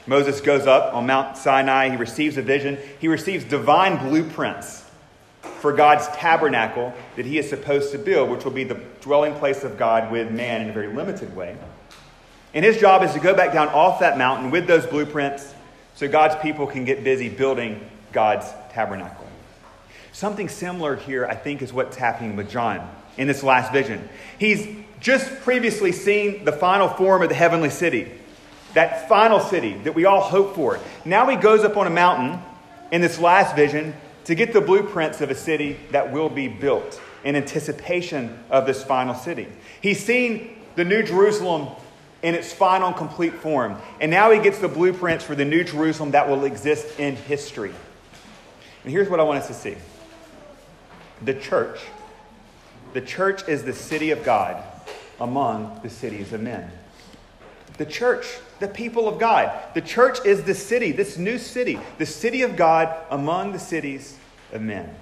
Moses 0.07 0.41
goes 0.41 0.67
up 0.67 0.95
on 0.95 1.07
Mount 1.07 1.37
Sinai, 1.37 1.91
he 1.91 1.97
receives 1.97 2.37
a 2.37 2.43
vision. 2.43 2.79
He 3.01 3.09
receives 3.09 3.45
divine 3.45 4.09
blueprints 4.09 4.85
for 5.61 5.73
God's 5.73 6.07
tabernacle 6.09 6.93
that 7.17 7.27
he 7.27 7.39
is 7.39 7.49
supposed 7.49 7.93
to 7.93 7.99
build, 7.99 8.31
which 8.31 8.45
will 8.45 8.53
be 8.53 8.65
the 8.65 8.81
dwelling 9.01 9.35
place 9.35 9.65
of 9.65 9.79
God 9.79 10.11
with 10.11 10.31
man 10.31 10.63
in 10.63 10.71
a 10.71 10.73
very 10.73 10.93
limited 10.93 11.35
way. 11.35 11.57
And 12.55 12.65
his 12.65 12.79
job 12.79 13.03
is 13.03 13.13
to 13.13 13.21
go 13.21 13.35
back 13.35 13.53
down 13.53 13.69
off 13.69 14.01
that 14.01 14.19
mountain 14.19 14.51
with 14.51 14.67
those 14.67 14.87
blueprints 14.87 15.55
so 15.95 16.09
God's 16.09 16.37
people 16.43 16.67
can 16.67 16.85
get 16.85 17.05
busy 17.05 17.29
building 17.29 17.89
God's 18.13 18.47
tabernacle. 18.71 19.27
Something 20.13 20.49
similar 20.49 20.97
here, 20.97 21.27
I 21.27 21.35
think, 21.35 21.63
is 21.63 21.73
what's 21.73 21.97
happening 21.97 22.37
with 22.37 22.51
John 22.51 22.89
in 23.17 23.27
this 23.27 23.43
last 23.43 23.73
vision. 23.73 24.09
He's 24.39 24.67
just 25.01 25.41
previously 25.43 25.93
seen 25.93 26.45
the 26.45 26.53
final 26.53 26.89
form 26.89 27.23
of 27.23 27.29
the 27.29 27.35
heavenly 27.35 27.71
city, 27.71 28.11
that 28.75 29.09
final 29.09 29.41
city 29.41 29.75
that 29.85 29.95
we 29.95 30.05
all 30.05 30.21
hope 30.21 30.55
for. 30.55 30.79
Now 31.05 31.29
he 31.29 31.37
goes 31.37 31.65
up 31.65 31.77
on 31.77 31.87
a 31.87 31.91
mountain 31.91 32.41
in 32.91 33.01
this 33.01 33.19
last 33.19 33.55
vision 33.57 33.95
to 34.25 34.35
get 34.35 34.53
the 34.53 34.61
blueprints 34.61 35.21
of 35.21 35.31
a 35.31 35.35
city 35.35 35.79
that 35.93 36.13
will 36.13 36.29
be 36.29 36.49
built 36.49 37.01
in 37.25 37.37
anticipation 37.37 38.39
of 38.51 38.67
this 38.67 38.83
final 38.83 39.15
city. 39.15 39.49
He's 39.81 40.05
seen 40.05 40.63
the 40.75 40.85
New 40.85 41.03
Jerusalem 41.03 41.69
in 42.23 42.35
its 42.35 42.53
final 42.53 42.93
complete 42.93 43.35
form, 43.35 43.77
and 44.01 44.11
now 44.11 44.31
he 44.31 44.41
gets 44.41 44.59
the 44.59 44.69
blueprints 44.69 45.25
for 45.25 45.35
the 45.35 45.45
New 45.45 45.63
Jerusalem 45.63 46.13
that 46.13 46.29
will 46.29 46.45
exist 46.45 46.99
in 46.99 47.17
history. 47.17 47.73
And 48.83 48.93
here's 48.93 49.09
what 49.09 49.21
I 49.21 49.23
want 49.23 49.41
us 49.41 49.49
to 49.49 49.55
see 49.55 49.77
the 51.23 51.35
church. 51.35 51.79
The 52.97 53.03
church 53.03 53.47
is 53.47 53.63
the 53.63 53.75
city 53.75 54.11
of 54.11 54.25
God 54.25 54.65
among 55.21 55.81
the 55.83 55.91
cities 55.91 56.33
of 56.33 56.41
men. 56.41 56.71
The 57.77 57.85
church, 57.85 58.25
the 58.59 58.69
people 58.69 59.07
of 59.07 59.19
God. 59.19 59.53
The 59.75 59.83
church 59.83 60.25
is 60.25 60.45
the 60.45 60.55
city, 60.55 60.93
this 60.93 61.19
new 61.19 61.37
city, 61.37 61.79
the 61.99 62.07
city 62.07 62.41
of 62.41 62.57
God 62.57 62.97
among 63.11 63.53
the 63.53 63.59
cities 63.59 64.17
of 64.51 64.63
men. 64.63 64.95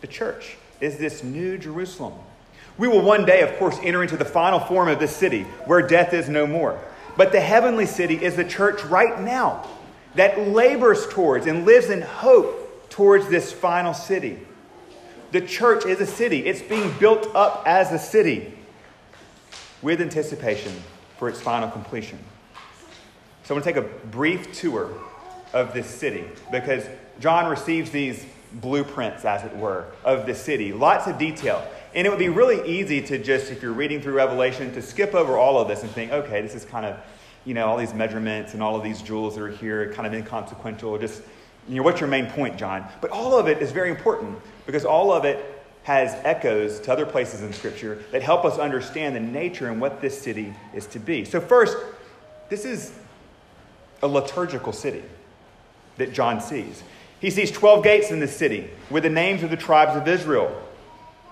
The 0.00 0.06
church 0.06 0.56
is 0.80 0.96
this 0.96 1.24
new 1.24 1.58
Jerusalem. 1.58 2.12
We 2.78 2.86
will 2.86 3.02
one 3.02 3.24
day, 3.24 3.40
of 3.40 3.58
course, 3.58 3.78
enter 3.82 4.04
into 4.04 4.16
the 4.16 4.24
final 4.24 4.60
form 4.60 4.86
of 4.86 5.00
this 5.00 5.16
city 5.16 5.42
where 5.66 5.84
death 5.84 6.14
is 6.14 6.28
no 6.28 6.46
more. 6.46 6.78
But 7.16 7.32
the 7.32 7.40
heavenly 7.40 7.86
city 7.86 8.24
is 8.24 8.36
the 8.36 8.44
church 8.44 8.84
right 8.84 9.20
now 9.20 9.68
that 10.14 10.38
labors 10.38 11.08
towards 11.08 11.48
and 11.48 11.66
lives 11.66 11.90
in 11.90 12.00
hope 12.00 12.88
towards 12.90 13.26
this 13.28 13.50
final 13.50 13.92
city. 13.92 14.38
The 15.34 15.40
church 15.40 15.84
is 15.84 16.00
a 16.00 16.06
city, 16.06 16.46
it's 16.46 16.62
being 16.62 16.96
built 17.00 17.26
up 17.34 17.64
as 17.66 17.90
a 17.90 17.98
city 17.98 18.56
with 19.82 20.00
anticipation 20.00 20.72
for 21.18 21.28
its 21.28 21.40
final 21.40 21.68
completion. 21.68 22.20
So 23.42 23.52
I 23.52 23.58
want 23.58 23.64
to 23.64 23.72
take 23.72 23.82
a 23.82 24.06
brief 24.06 24.52
tour 24.52 24.92
of 25.52 25.74
this 25.74 25.88
city 25.88 26.24
because 26.52 26.86
John 27.18 27.50
receives 27.50 27.90
these 27.90 28.24
blueprints, 28.52 29.24
as 29.24 29.42
it 29.42 29.56
were, 29.56 29.86
of 30.04 30.24
the 30.24 30.36
city. 30.36 30.72
Lots 30.72 31.08
of 31.08 31.18
detail. 31.18 31.66
And 31.96 32.06
it 32.06 32.10
would 32.10 32.18
be 32.20 32.28
really 32.28 32.64
easy 32.70 33.02
to 33.02 33.18
just, 33.18 33.50
if 33.50 33.60
you're 33.60 33.72
reading 33.72 34.00
through 34.00 34.14
Revelation, 34.14 34.72
to 34.74 34.82
skip 34.82 35.16
over 35.16 35.36
all 35.36 35.58
of 35.58 35.66
this 35.66 35.82
and 35.82 35.90
think, 35.90 36.12
okay, 36.12 36.42
this 36.42 36.54
is 36.54 36.64
kind 36.64 36.86
of, 36.86 36.96
you 37.44 37.54
know, 37.54 37.66
all 37.66 37.76
these 37.76 37.92
measurements 37.92 38.54
and 38.54 38.62
all 38.62 38.76
of 38.76 38.84
these 38.84 39.02
jewels 39.02 39.34
that 39.34 39.42
are 39.42 39.50
here, 39.50 39.92
kind 39.94 40.06
of 40.06 40.14
inconsequential. 40.14 40.96
Just, 40.96 41.22
you 41.68 41.76
know, 41.76 41.82
what's 41.82 42.00
your 42.00 42.08
main 42.08 42.26
point, 42.26 42.56
John? 42.58 42.86
But 43.00 43.10
all 43.10 43.38
of 43.38 43.48
it 43.48 43.62
is 43.62 43.72
very 43.72 43.90
important 43.90 44.38
because 44.66 44.84
all 44.84 45.12
of 45.12 45.24
it 45.24 45.44
has 45.84 46.14
echoes 46.24 46.80
to 46.80 46.92
other 46.92 47.06
places 47.06 47.42
in 47.42 47.52
Scripture 47.52 48.02
that 48.10 48.22
help 48.22 48.44
us 48.44 48.58
understand 48.58 49.14
the 49.14 49.20
nature 49.20 49.68
and 49.68 49.80
what 49.80 50.00
this 50.00 50.18
city 50.18 50.54
is 50.72 50.86
to 50.86 50.98
be. 50.98 51.24
So, 51.24 51.40
first, 51.40 51.76
this 52.48 52.64
is 52.64 52.92
a 54.02 54.08
liturgical 54.08 54.72
city 54.72 55.02
that 55.96 56.12
John 56.12 56.40
sees. 56.40 56.82
He 57.20 57.30
sees 57.30 57.50
12 57.50 57.84
gates 57.84 58.10
in 58.10 58.20
this 58.20 58.36
city 58.36 58.70
with 58.90 59.02
the 59.04 59.10
names 59.10 59.42
of 59.42 59.50
the 59.50 59.56
tribes 59.56 59.96
of 59.96 60.06
Israel. 60.08 60.54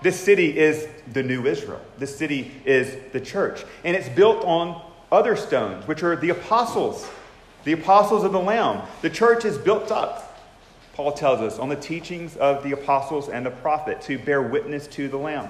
This 0.01 0.19
city 0.19 0.57
is 0.57 0.87
the 1.13 1.23
new 1.23 1.45
Israel. 1.45 1.81
This 1.97 2.15
city 2.15 2.51
is 2.65 2.97
the 3.11 3.21
church. 3.21 3.63
And 3.83 3.95
it's 3.95 4.09
built 4.09 4.43
on 4.43 4.81
other 5.11 5.35
stones, 5.35 5.87
which 5.87 6.03
are 6.03 6.15
the 6.15 6.29
apostles, 6.29 7.07
the 7.63 7.73
apostles 7.73 8.23
of 8.23 8.31
the 8.31 8.39
Lamb. 8.39 8.81
The 9.01 9.09
church 9.09 9.45
is 9.45 9.57
built 9.57 9.91
up 9.91 10.33
Paul 10.93 11.11
tells 11.11 11.41
us, 11.41 11.57
on 11.57 11.69
the 11.69 11.75
teachings 11.75 12.37
of 12.37 12.63
the 12.63 12.71
apostles 12.71 13.27
and 13.27 13.45
the 13.45 13.51
prophet 13.51 14.01
to 14.03 14.19
bear 14.19 14.41
witness 14.41 14.85
to 14.87 15.07
the 15.07 15.17
Lamb. 15.17 15.49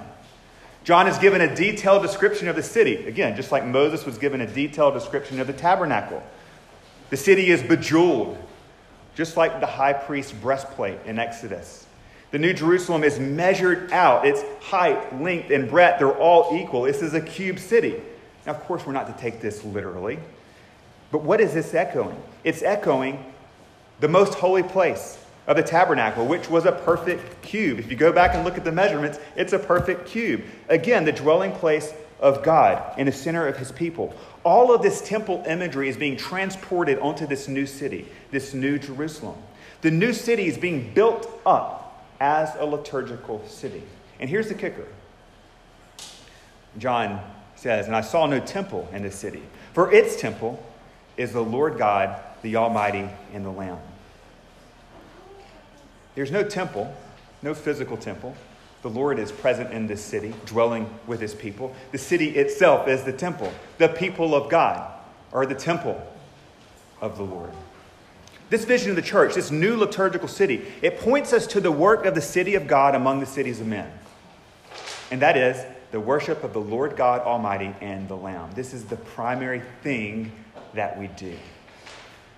John 0.84 1.06
is 1.06 1.18
given 1.18 1.40
a 1.42 1.54
detailed 1.54 2.02
description 2.02 2.48
of 2.48 2.56
the 2.56 2.62
city. 2.62 3.06
Again, 3.06 3.36
just 3.36 3.52
like 3.52 3.64
Moses 3.64 4.06
was 4.06 4.18
given 4.18 4.40
a 4.40 4.46
detailed 4.46 4.94
description 4.94 5.40
of 5.40 5.46
the 5.46 5.52
tabernacle. 5.52 6.22
The 7.10 7.16
city 7.18 7.50
is 7.50 7.62
bejeweled, 7.62 8.38
just 9.14 9.36
like 9.36 9.60
the 9.60 9.66
high 9.66 9.92
priest's 9.92 10.32
breastplate 10.32 10.98
in 11.04 11.18
Exodus. 11.18 11.86
The 12.30 12.38
New 12.38 12.54
Jerusalem 12.54 13.04
is 13.04 13.18
measured 13.18 13.92
out. 13.92 14.26
Its 14.26 14.42
height, 14.60 15.20
length, 15.20 15.50
and 15.50 15.68
breadth, 15.68 15.98
they're 15.98 16.10
all 16.10 16.56
equal. 16.56 16.82
This 16.82 17.02
is 17.02 17.14
a 17.14 17.20
cube 17.20 17.58
city. 17.58 18.00
Now, 18.46 18.52
of 18.52 18.60
course, 18.60 18.84
we're 18.86 18.92
not 18.92 19.06
to 19.06 19.22
take 19.22 19.40
this 19.40 19.62
literally. 19.62 20.18
But 21.14 21.22
what 21.22 21.40
is 21.40 21.54
this 21.54 21.74
echoing? 21.74 22.20
It's 22.42 22.64
echoing 22.64 23.24
the 24.00 24.08
most 24.08 24.34
holy 24.34 24.64
place, 24.64 25.16
of 25.46 25.54
the 25.54 25.62
tabernacle, 25.62 26.26
which 26.26 26.50
was 26.50 26.64
a 26.64 26.72
perfect 26.72 27.40
cube. 27.40 27.78
If 27.78 27.88
you 27.88 27.96
go 27.96 28.12
back 28.12 28.34
and 28.34 28.42
look 28.42 28.58
at 28.58 28.64
the 28.64 28.72
measurements, 28.72 29.20
it's 29.36 29.52
a 29.52 29.58
perfect 29.60 30.08
cube. 30.08 30.42
Again, 30.68 31.04
the 31.04 31.12
dwelling 31.12 31.52
place 31.52 31.94
of 32.18 32.42
God 32.42 32.98
in 32.98 33.06
the 33.06 33.12
center 33.12 33.46
of 33.46 33.56
his 33.56 33.70
people. 33.70 34.12
All 34.42 34.74
of 34.74 34.82
this 34.82 35.02
temple 35.02 35.44
imagery 35.46 35.88
is 35.88 35.96
being 35.96 36.16
transported 36.16 36.98
onto 36.98 37.28
this 37.28 37.46
new 37.46 37.64
city, 37.64 38.08
this 38.32 38.52
new 38.52 38.76
Jerusalem. 38.76 39.36
The 39.82 39.92
new 39.92 40.12
city 40.12 40.46
is 40.46 40.58
being 40.58 40.92
built 40.94 41.30
up 41.46 42.08
as 42.18 42.56
a 42.58 42.66
liturgical 42.66 43.46
city. 43.46 43.84
And 44.18 44.28
here's 44.28 44.48
the 44.48 44.54
kicker 44.56 44.88
John 46.76 47.20
says, 47.54 47.86
And 47.86 47.94
I 47.94 48.00
saw 48.00 48.26
no 48.26 48.40
temple 48.40 48.88
in 48.92 49.02
this 49.02 49.14
city, 49.14 49.44
for 49.74 49.94
its 49.94 50.20
temple 50.20 50.60
is 51.16 51.32
the 51.32 51.44
Lord 51.44 51.78
God, 51.78 52.20
the 52.42 52.56
Almighty, 52.56 53.08
and 53.32 53.44
the 53.44 53.50
Lamb. 53.50 53.78
There's 56.14 56.30
no 56.30 56.44
temple, 56.44 56.94
no 57.42 57.54
physical 57.54 57.96
temple. 57.96 58.34
The 58.82 58.90
Lord 58.90 59.18
is 59.18 59.32
present 59.32 59.72
in 59.72 59.86
this 59.86 60.04
city, 60.04 60.34
dwelling 60.46 60.92
with 61.06 61.20
his 61.20 61.34
people. 61.34 61.74
The 61.92 61.98
city 61.98 62.30
itself 62.36 62.86
is 62.86 63.02
the 63.02 63.12
temple. 63.12 63.52
The 63.78 63.88
people 63.88 64.34
of 64.34 64.50
God 64.50 64.92
are 65.32 65.46
the 65.46 65.54
temple 65.54 66.00
of 67.00 67.16
the 67.16 67.24
Lord. 67.24 67.50
This 68.50 68.64
vision 68.64 68.90
of 68.90 68.96
the 68.96 69.02
church, 69.02 69.34
this 69.34 69.50
new 69.50 69.76
liturgical 69.76 70.28
city, 70.28 70.66
it 70.82 71.00
points 71.00 71.32
us 71.32 71.46
to 71.48 71.60
the 71.60 71.72
work 71.72 72.04
of 72.04 72.14
the 72.14 72.20
city 72.20 72.54
of 72.54 72.66
God 72.66 72.94
among 72.94 73.20
the 73.20 73.26
cities 73.26 73.60
of 73.60 73.66
men. 73.66 73.90
And 75.10 75.22
that 75.22 75.36
is 75.36 75.64
the 75.90 76.00
worship 76.00 76.44
of 76.44 76.52
the 76.52 76.60
Lord 76.60 76.96
God 76.96 77.22
Almighty 77.22 77.74
and 77.80 78.06
the 78.06 78.16
Lamb. 78.16 78.50
This 78.54 78.74
is 78.74 78.84
the 78.84 78.96
primary 78.96 79.62
thing 79.82 80.30
that 80.74 80.98
we 80.98 81.08
do. 81.08 81.36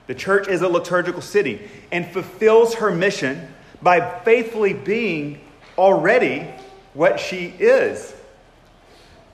The 0.06 0.14
church 0.14 0.48
is 0.48 0.62
a 0.62 0.68
liturgical 0.68 1.22
city 1.22 1.68
and 1.90 2.06
fulfills 2.06 2.74
her 2.74 2.90
mission 2.90 3.52
by 3.82 4.20
faithfully 4.20 4.72
being 4.72 5.40
already 5.76 6.48
what 6.94 7.20
she 7.20 7.46
is 7.58 8.14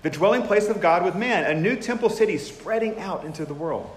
the 0.03 0.11
dwelling 0.11 0.43
place 0.43 0.69
of 0.69 0.81
God 0.81 1.05
with 1.05 1.15
man, 1.15 1.45
a 1.45 1.59
new 1.59 1.77
temple 1.77 2.11
city 2.11 2.37
spreading 2.37 2.99
out 2.99 3.25
into 3.25 3.45
the 3.45 3.55
world. 3.55 3.89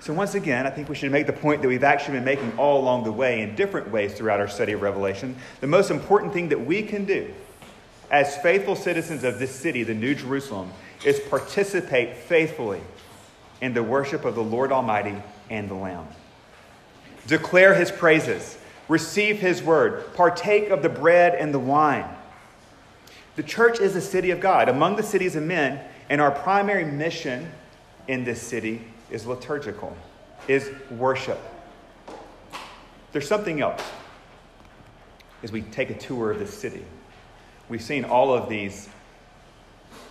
So, 0.00 0.12
once 0.12 0.34
again, 0.34 0.66
I 0.66 0.70
think 0.70 0.88
we 0.88 0.94
should 0.94 1.10
make 1.10 1.26
the 1.26 1.32
point 1.32 1.62
that 1.62 1.68
we've 1.68 1.82
actually 1.82 2.14
been 2.14 2.24
making 2.24 2.56
all 2.56 2.80
along 2.80 3.04
the 3.04 3.12
way 3.12 3.40
in 3.40 3.56
different 3.56 3.90
ways 3.90 4.14
throughout 4.14 4.38
our 4.38 4.46
study 4.46 4.72
of 4.72 4.82
Revelation. 4.82 5.34
The 5.60 5.66
most 5.66 5.90
important 5.90 6.32
thing 6.32 6.50
that 6.50 6.60
we 6.60 6.82
can 6.82 7.04
do 7.04 7.32
as 8.10 8.36
faithful 8.38 8.76
citizens 8.76 9.24
of 9.24 9.38
this 9.38 9.50
city, 9.50 9.82
the 9.82 9.94
New 9.94 10.14
Jerusalem, 10.14 10.70
is 11.04 11.18
participate 11.18 12.16
faithfully 12.16 12.80
in 13.60 13.74
the 13.74 13.82
worship 13.82 14.24
of 14.24 14.34
the 14.34 14.42
Lord 14.42 14.72
Almighty 14.72 15.14
and 15.50 15.68
the 15.68 15.74
Lamb. 15.74 16.06
Declare 17.26 17.74
his 17.74 17.90
praises 17.90 18.58
receive 18.88 19.38
his 19.38 19.62
word, 19.62 20.14
partake 20.14 20.70
of 20.70 20.82
the 20.82 20.88
bread 20.88 21.34
and 21.34 21.52
the 21.52 21.58
wine. 21.58 22.08
The 23.36 23.42
church 23.42 23.80
is 23.80 23.94
a 23.94 24.00
city 24.00 24.30
of 24.30 24.40
God, 24.40 24.68
among 24.68 24.96
the 24.96 25.02
cities 25.02 25.36
of 25.36 25.42
men, 25.42 25.80
and 26.08 26.20
our 26.20 26.30
primary 26.30 26.84
mission 26.84 27.52
in 28.08 28.24
this 28.24 28.42
city 28.42 28.82
is 29.10 29.26
liturgical, 29.26 29.96
is 30.48 30.70
worship. 30.90 31.38
There's 33.12 33.28
something 33.28 33.60
else 33.60 33.82
as 35.42 35.52
we 35.52 35.62
take 35.62 35.90
a 35.90 35.98
tour 35.98 36.30
of 36.30 36.38
this 36.38 36.52
city. 36.52 36.84
We've 37.68 37.82
seen 37.82 38.04
all 38.04 38.34
of 38.34 38.48
these 38.48 38.88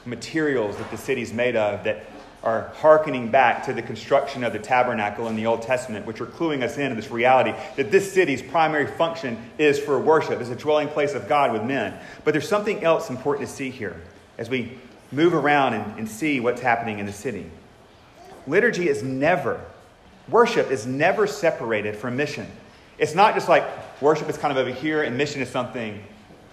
materials 0.05 0.77
that 0.77 0.89
the 0.89 0.97
city's 0.97 1.33
made 1.33 1.55
of 1.55 1.83
that 1.83 2.05
are 2.47 2.71
hearkening 2.75 3.29
back 3.29 3.65
to 3.65 3.73
the 3.73 3.81
construction 3.81 4.41
of 4.41 4.53
the 4.53 4.59
tabernacle 4.59 5.27
in 5.27 5.35
the 5.35 5.45
Old 5.45 5.61
Testament, 5.61 6.05
which 6.05 6.21
are 6.21 6.25
cluing 6.25 6.63
us 6.63 6.77
into 6.77 6.95
this 6.95 7.11
reality 7.11 7.53
that 7.75 7.91
this 7.91 8.09
city's 8.09 8.41
primary 8.41 8.87
function 8.87 9.37
is 9.57 9.77
for 9.77 9.99
worship, 9.99 10.39
is 10.39 10.49
a 10.49 10.55
dwelling 10.55 10.87
place 10.87 11.13
of 11.13 11.27
God 11.27 11.51
with 11.51 11.61
men. 11.63 11.93
But 12.23 12.31
there's 12.31 12.47
something 12.47 12.85
else 12.85 13.09
important 13.09 13.49
to 13.49 13.53
see 13.53 13.69
here 13.69 14.01
as 14.37 14.49
we 14.49 14.77
move 15.11 15.33
around 15.33 15.73
and, 15.73 15.99
and 15.99 16.07
see 16.09 16.39
what's 16.39 16.61
happening 16.61 16.99
in 16.99 17.05
the 17.05 17.11
city. 17.11 17.51
Liturgy 18.47 18.87
is 18.87 19.03
never, 19.03 19.59
worship 20.29 20.71
is 20.71 20.87
never 20.87 21.27
separated 21.27 21.97
from 21.97 22.15
mission. 22.15 22.47
It's 22.97 23.13
not 23.13 23.33
just 23.33 23.49
like 23.49 23.65
worship 24.01 24.29
is 24.29 24.37
kind 24.37 24.57
of 24.57 24.57
over 24.57 24.73
here 24.73 25.03
and 25.03 25.17
mission 25.17 25.41
is 25.41 25.49
something 25.49 26.01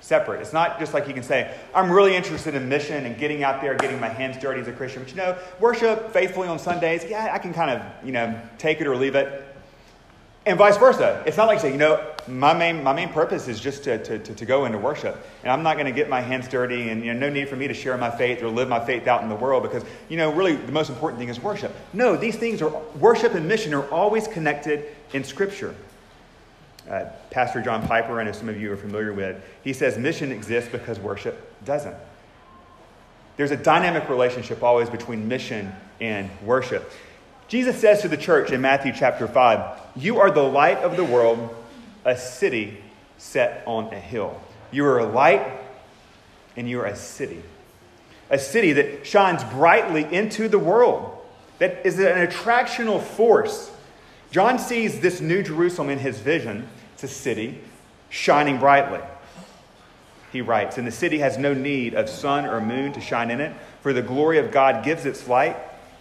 separate. 0.04 0.42
It's 0.42 0.52
not 0.52 0.78
just 0.78 0.92
like 0.92 1.08
you 1.08 1.14
can 1.14 1.22
say, 1.22 1.56
I'm 1.74 1.90
really 1.90 2.14
interested 2.14 2.54
in 2.54 2.68
mission 2.68 3.06
and 3.06 3.16
getting 3.16 3.42
out 3.42 3.62
there, 3.62 3.74
getting 3.74 3.98
my 3.98 4.08
hands 4.08 4.36
dirty 4.36 4.60
as 4.60 4.68
a 4.68 4.72
Christian. 4.72 5.02
But 5.02 5.10
you 5.10 5.16
know, 5.16 5.38
worship 5.60 6.12
faithfully 6.12 6.46
on 6.46 6.58
Sundays, 6.58 7.04
yeah, 7.08 7.30
I 7.32 7.38
can 7.38 7.54
kind 7.54 7.70
of, 7.70 7.82
you 8.04 8.12
know, 8.12 8.38
take 8.58 8.82
it 8.82 8.86
or 8.86 8.96
leave 8.96 9.14
it. 9.14 9.42
And 10.44 10.58
vice 10.58 10.76
versa. 10.76 11.22
It's 11.26 11.38
not 11.38 11.46
like 11.46 11.58
say, 11.58 11.72
you 11.72 11.78
know, 11.78 12.06
my 12.28 12.52
main, 12.52 12.82
my 12.82 12.92
main 12.92 13.08
purpose 13.08 13.48
is 13.48 13.58
just 13.58 13.84
to, 13.84 13.96
to, 14.04 14.18
to, 14.18 14.34
to 14.34 14.44
go 14.44 14.66
into 14.66 14.76
worship. 14.76 15.16
And 15.42 15.50
I'm 15.50 15.62
not 15.62 15.76
going 15.76 15.86
to 15.86 15.92
get 15.92 16.10
my 16.10 16.20
hands 16.20 16.48
dirty 16.48 16.90
and 16.90 17.02
you 17.02 17.14
know, 17.14 17.20
no 17.20 17.30
need 17.30 17.48
for 17.48 17.56
me 17.56 17.66
to 17.66 17.72
share 17.72 17.96
my 17.96 18.10
faith 18.10 18.42
or 18.42 18.50
live 18.50 18.68
my 18.68 18.84
faith 18.84 19.06
out 19.06 19.22
in 19.22 19.30
the 19.30 19.34
world 19.34 19.62
because, 19.62 19.84
you 20.10 20.18
know, 20.18 20.30
really 20.30 20.54
the 20.54 20.72
most 20.72 20.90
important 20.90 21.18
thing 21.18 21.30
is 21.30 21.40
worship. 21.40 21.74
No, 21.94 22.14
these 22.14 22.36
things 22.36 22.60
are, 22.60 22.68
worship 22.98 23.34
and 23.34 23.48
mission 23.48 23.72
are 23.72 23.88
always 23.88 24.28
connected 24.28 24.84
in 25.14 25.24
Scripture. 25.24 25.74
Uh, 26.88 27.06
Pastor 27.30 27.62
John 27.62 27.86
Piper, 27.86 28.20
I 28.20 28.24
know 28.24 28.32
some 28.32 28.48
of 28.48 28.60
you 28.60 28.70
are 28.72 28.76
familiar 28.76 29.12
with, 29.12 29.42
he 29.62 29.72
says 29.72 29.96
mission 29.96 30.30
exists 30.30 30.70
because 30.70 30.98
worship 30.98 31.52
doesn't. 31.64 31.96
There's 33.36 33.50
a 33.50 33.56
dynamic 33.56 34.08
relationship 34.08 34.62
always 34.62 34.90
between 34.90 35.26
mission 35.26 35.72
and 36.00 36.30
worship. 36.42 36.90
Jesus 37.48 37.78
says 37.78 38.02
to 38.02 38.08
the 38.08 38.16
church 38.16 38.52
in 38.52 38.60
Matthew 38.60 38.92
chapter 38.94 39.26
5, 39.26 39.80
You 39.96 40.20
are 40.20 40.30
the 40.30 40.42
light 40.42 40.78
of 40.78 40.96
the 40.96 41.04
world, 41.04 41.54
a 42.04 42.16
city 42.16 42.78
set 43.18 43.62
on 43.66 43.92
a 43.92 43.98
hill. 43.98 44.40
You 44.70 44.84
are 44.86 44.98
a 44.98 45.06
light 45.06 45.46
and 46.56 46.68
you 46.68 46.80
are 46.80 46.86
a 46.86 46.96
city. 46.96 47.42
A 48.30 48.38
city 48.38 48.72
that 48.74 49.06
shines 49.06 49.44
brightly 49.44 50.04
into 50.12 50.48
the 50.48 50.58
world, 50.58 51.18
that 51.58 51.84
is 51.84 51.98
an 51.98 52.26
attractional 52.26 53.02
force. 53.02 53.70
John 54.34 54.58
sees 54.58 54.98
this 54.98 55.20
new 55.20 55.44
Jerusalem 55.44 55.90
in 55.90 56.00
his 56.00 56.18
vision. 56.18 56.68
It's 56.94 57.04
a 57.04 57.08
city 57.08 57.60
shining 58.08 58.58
brightly. 58.58 58.98
He 60.32 60.40
writes, 60.40 60.76
And 60.76 60.84
the 60.84 60.90
city 60.90 61.20
has 61.20 61.38
no 61.38 61.54
need 61.54 61.94
of 61.94 62.08
sun 62.08 62.44
or 62.44 62.60
moon 62.60 62.92
to 62.94 63.00
shine 63.00 63.30
in 63.30 63.40
it, 63.40 63.52
for 63.80 63.92
the 63.92 64.02
glory 64.02 64.38
of 64.38 64.50
God 64.50 64.84
gives 64.84 65.06
its 65.06 65.28
light 65.28 65.56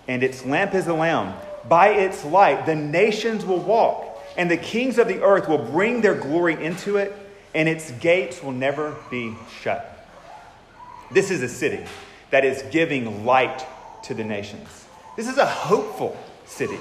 and 0.08 0.24
its 0.24 0.44
lamp 0.44 0.74
is 0.74 0.86
the 0.86 0.96
Lamb. 0.96 1.36
By 1.70 1.90
its 1.90 2.26
light, 2.26 2.66
the 2.66 2.76
nations 2.76 3.46
will 3.46 3.60
walk, 3.60 4.20
and 4.36 4.50
the 4.50 4.58
kings 4.58 4.98
of 4.98 5.08
the 5.08 5.22
earth 5.22 5.48
will 5.48 5.60
bring 5.60 6.02
their 6.02 6.16
glory 6.16 6.56
into 6.56 6.98
it, 6.98 7.14
and 7.54 7.70
its 7.70 7.92
gates 7.92 8.42
will 8.42 8.52
never 8.52 8.96
be 9.12 9.36
shut. 9.62 10.08
This 11.12 11.30
is 11.30 11.44
a 11.44 11.48
city 11.48 11.86
that 12.32 12.46
is 12.46 12.64
giving 12.72 13.26
light 13.26 13.64
to 14.06 14.16
the 14.16 14.24
nations. 14.24 14.88
This 15.16 15.28
is 15.28 15.38
a 15.38 15.46
hopeful 15.46 16.18
city. 16.48 16.80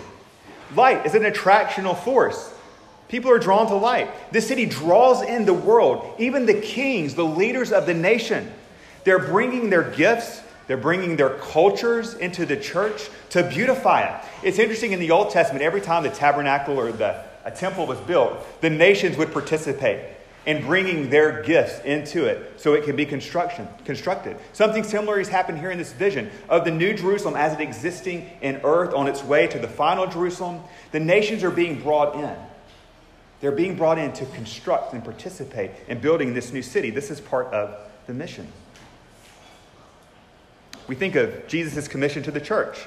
Light 0.75 1.07
is 1.07 1.15
an 1.15 1.23
attractional 1.23 1.99
force. 1.99 2.53
People 3.09 3.31
are 3.31 3.39
drawn 3.39 3.67
to 3.67 3.75
light. 3.75 4.11
This 4.33 4.49
city 4.49 4.65
draws 4.65 5.23
in 5.23 5.45
the 5.45 5.53
world, 5.53 6.15
even 6.19 6.47
the 6.47 6.61
kings, 6.61 7.15
the 7.15 7.25
leaders 7.25 7.73
of 7.73 7.87
the 7.87 7.95
nation. 7.95 8.51
They're 9.05 9.19
bringing 9.19 9.69
their 9.69 9.83
gifts 9.83 10.43
they're 10.67 10.77
bringing 10.77 11.17
their 11.17 11.31
cultures 11.39 12.15
into 12.15 12.47
the 12.47 12.57
church 12.57 13.09
to 13.31 13.43
beautify 13.43 14.03
it. 14.03 14.25
It's 14.43 14.59
interesting 14.59 14.93
in 14.93 15.01
the 15.01 15.11
Old 15.11 15.31
Testament, 15.31 15.63
every 15.63 15.81
time 15.81 16.03
the 16.03 16.11
tabernacle 16.11 16.79
or 16.79 16.93
the, 16.93 17.23
a 17.45 17.51
temple 17.51 17.87
was 17.87 17.99
built, 18.01 18.39
the 18.61 18.71
nations 18.71 19.17
would 19.17 19.33
participate 19.33 20.01
in 20.45 20.65
bringing 20.65 21.09
their 21.09 21.43
gifts 21.43 21.81
into 21.85 22.25
it 22.27 22.61
so 22.61 22.75
it 22.75 22.85
can 22.85 22.97
be 22.97 23.07
construction, 23.07 23.69
constructed. 23.85 24.37
Something 24.53 24.83
similar 24.83 25.19
has 25.19 25.29
happened 25.29 25.59
here 25.59 25.71
in 25.71 25.79
this 25.79 25.93
vision 25.93 26.31
of 26.49 26.65
the 26.65 26.71
new 26.71 26.95
Jerusalem 26.95 27.37
as 27.37 27.53
it 27.53 27.61
existing 27.61 28.31
in 28.41 28.61
earth 28.65 28.93
on 28.95 29.07
its 29.07 29.23
way 29.23 29.47
to 29.47 29.59
the 29.59 29.69
final 29.69 30.07
Jerusalem. 30.07 30.61
The 30.91 31.01
nations 31.01 31.45
are 31.45 31.51
being 31.51 31.81
brought 31.81 32.17
in. 32.17 32.37
They're 33.41 33.53
being 33.53 33.77
brought 33.77 33.99
in 33.99 34.13
to 34.15 34.27
construct 34.27 34.93
and 34.93 35.05
participate 35.05 35.71
in 35.89 36.01
building 36.01 36.35
this 36.35 36.53
new 36.53 36.63
city. 36.63 36.91
This 36.91 37.11
is 37.11 37.21
part 37.21 37.47
of 37.49 37.77
the 38.07 38.15
mission 38.15 38.47
we 40.93 40.95
think 40.95 41.15
of 41.15 41.47
Jesus' 41.47 41.89
commission 41.89 42.23
to 42.25 42.31
the 42.31 42.41
church 42.41 42.87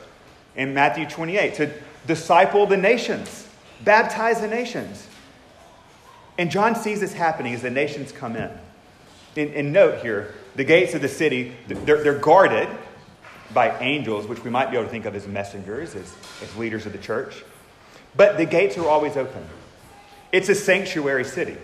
in 0.55 0.73
Matthew 0.73 1.07
28 1.07 1.55
to 1.55 1.71
disciple 2.07 2.65
the 2.65 2.77
nations, 2.77 3.47
baptize 3.83 4.41
the 4.41 4.47
nations. 4.47 5.07
And 6.37 6.51
John 6.51 6.75
sees 6.75 6.99
this 6.99 7.13
happening 7.13 7.53
as 7.53 7.61
the 7.61 7.69
nations 7.69 8.11
come 8.11 8.35
in. 8.35 8.51
And, 9.37 9.53
and 9.53 9.73
note 9.73 10.01
here, 10.01 10.33
the 10.55 10.63
gates 10.63 10.93
of 10.93 11.01
the 11.01 11.09
city, 11.09 11.55
they're, 11.67 12.03
they're, 12.03 12.19
guarded 12.19 12.69
by 13.53 13.77
angels, 13.79 14.27
which 14.27 14.43
we 14.43 14.49
might 14.49 14.69
be 14.69 14.77
able 14.77 14.85
to 14.85 14.91
think 14.91 15.05
of 15.05 15.15
as 15.15 15.27
messengers, 15.27 15.95
as, 15.95 16.13
as 16.41 16.55
leaders 16.55 16.85
of 16.85 16.91
the 16.91 16.97
church. 16.97 17.43
But 18.15 18.37
the 18.37 18.45
gates 18.45 18.77
are 18.77 18.87
always 18.87 19.17
open. 19.17 19.45
It's 20.31 20.49
a 20.49 20.55
sanctuary 20.55 21.25
city, 21.25 21.57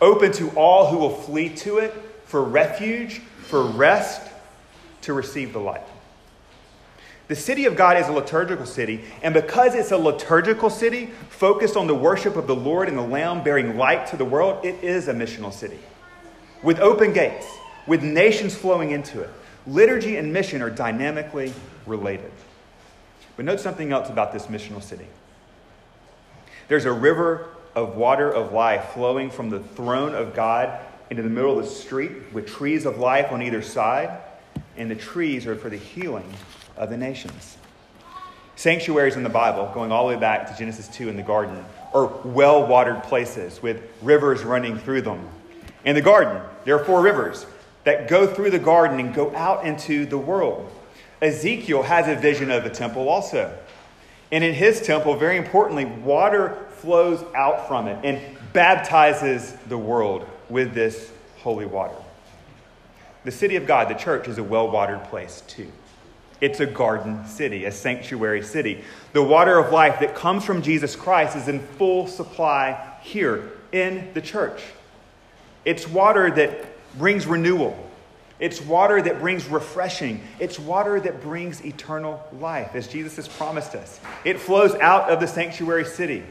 open 0.00 0.32
to 0.32 0.50
all 0.50 0.88
who 0.88 0.98
will 0.98 1.14
flee 1.14 1.50
to 1.56 1.78
it 1.78 1.94
for 2.24 2.42
refuge, 2.42 3.18
for 3.18 3.62
rest, 3.62 4.26
to 5.02 5.12
receive 5.12 5.52
the 5.52 5.60
light. 5.60 5.82
The 7.28 7.36
city 7.36 7.66
of 7.66 7.76
God 7.76 7.96
is 7.96 8.08
a 8.08 8.12
liturgical 8.12 8.66
city, 8.66 9.04
and 9.22 9.32
because 9.32 9.74
it's 9.74 9.92
a 9.92 9.96
liturgical 9.96 10.70
city 10.70 11.06
focused 11.30 11.76
on 11.76 11.86
the 11.86 11.94
worship 11.94 12.36
of 12.36 12.46
the 12.46 12.56
Lord 12.56 12.88
and 12.88 12.98
the 12.98 13.02
Lamb 13.02 13.42
bearing 13.42 13.76
light 13.76 14.08
to 14.08 14.16
the 14.16 14.24
world, 14.24 14.64
it 14.64 14.82
is 14.82 15.08
a 15.08 15.14
missional 15.14 15.52
city. 15.52 15.78
With 16.62 16.80
open 16.80 17.12
gates, 17.12 17.46
with 17.86 18.02
nations 18.02 18.54
flowing 18.54 18.90
into 18.90 19.20
it, 19.20 19.30
liturgy 19.66 20.16
and 20.16 20.32
mission 20.32 20.62
are 20.62 20.70
dynamically 20.70 21.52
related. 21.86 22.32
But 23.36 23.44
note 23.44 23.60
something 23.60 23.92
else 23.92 24.10
about 24.10 24.32
this 24.32 24.46
missional 24.46 24.82
city. 24.82 25.06
There's 26.68 26.84
a 26.84 26.92
river 26.92 27.48
of 27.74 27.96
water 27.96 28.30
of 28.30 28.52
life 28.52 28.90
flowing 28.94 29.30
from 29.30 29.48
the 29.48 29.60
throne 29.60 30.14
of 30.14 30.34
God 30.34 30.78
into 31.10 31.22
the 31.22 31.30
middle 31.30 31.58
of 31.58 31.64
the 31.64 31.70
street 31.70 32.32
with 32.32 32.46
trees 32.46 32.84
of 32.84 32.98
life 32.98 33.32
on 33.32 33.42
either 33.42 33.62
side 33.62 34.18
and 34.76 34.90
the 34.90 34.94
trees 34.94 35.46
are 35.46 35.56
for 35.56 35.68
the 35.68 35.76
healing 35.76 36.30
of 36.76 36.90
the 36.90 36.96
nations. 36.96 37.56
Sanctuaries 38.56 39.16
in 39.16 39.22
the 39.22 39.28
Bible, 39.28 39.70
going 39.74 39.90
all 39.90 40.06
the 40.06 40.14
way 40.14 40.20
back 40.20 40.50
to 40.50 40.56
Genesis 40.58 40.88
2 40.88 41.08
in 41.08 41.16
the 41.16 41.22
garden, 41.22 41.64
are 41.94 42.06
well 42.24 42.66
watered 42.66 43.02
places 43.02 43.62
with 43.62 43.82
rivers 44.02 44.44
running 44.44 44.78
through 44.78 45.02
them. 45.02 45.28
In 45.84 45.94
the 45.94 46.02
garden, 46.02 46.40
there 46.64 46.76
are 46.76 46.84
four 46.84 47.02
rivers 47.02 47.46
that 47.84 48.08
go 48.08 48.26
through 48.26 48.50
the 48.50 48.58
garden 48.58 49.00
and 49.00 49.14
go 49.14 49.34
out 49.34 49.66
into 49.66 50.06
the 50.06 50.18
world. 50.18 50.70
Ezekiel 51.20 51.82
has 51.82 52.08
a 52.08 52.14
vision 52.14 52.50
of 52.50 52.64
a 52.64 52.70
temple 52.70 53.08
also. 53.08 53.56
And 54.30 54.42
in 54.42 54.54
his 54.54 54.80
temple, 54.80 55.16
very 55.16 55.36
importantly, 55.36 55.84
water 55.84 56.56
flows 56.76 57.24
out 57.34 57.68
from 57.68 57.86
it 57.86 58.04
and 58.04 58.20
baptizes 58.52 59.52
the 59.68 59.78
world 59.78 60.26
with 60.48 60.74
this 60.74 61.12
holy 61.38 61.66
water. 61.66 61.94
The 63.24 63.30
city 63.30 63.56
of 63.56 63.66
God, 63.66 63.88
the 63.88 63.94
church, 63.94 64.26
is 64.28 64.38
a 64.38 64.42
well 64.42 64.70
watered 64.70 65.04
place 65.04 65.42
too. 65.46 65.70
It's 66.42 66.58
a 66.58 66.66
garden 66.66 67.24
city, 67.28 67.66
a 67.66 67.70
sanctuary 67.70 68.42
city. 68.42 68.82
The 69.12 69.22
water 69.22 69.56
of 69.58 69.72
life 69.72 70.00
that 70.00 70.16
comes 70.16 70.44
from 70.44 70.60
Jesus 70.60 70.96
Christ 70.96 71.36
is 71.36 71.46
in 71.46 71.60
full 71.60 72.08
supply 72.08 72.98
here 73.00 73.52
in 73.70 74.12
the 74.12 74.20
church. 74.20 74.60
It's 75.64 75.86
water 75.86 76.32
that 76.32 76.66
brings 76.98 77.28
renewal. 77.28 77.78
It's 78.40 78.60
water 78.60 79.00
that 79.00 79.20
brings 79.20 79.46
refreshing. 79.46 80.20
It's 80.40 80.58
water 80.58 80.98
that 80.98 81.22
brings 81.22 81.64
eternal 81.64 82.20
life, 82.40 82.74
as 82.74 82.88
Jesus 82.88 83.14
has 83.14 83.28
promised 83.28 83.76
us. 83.76 84.00
It 84.24 84.40
flows 84.40 84.74
out 84.74 85.10
of 85.10 85.20
the 85.20 85.28
sanctuary 85.28 85.84
city. 85.84 86.24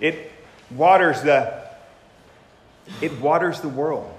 It 0.00 0.30
waters 0.70 1.22
the, 1.22 1.66
it 3.00 3.18
waters 3.20 3.62
the 3.62 3.70
world 3.70 4.12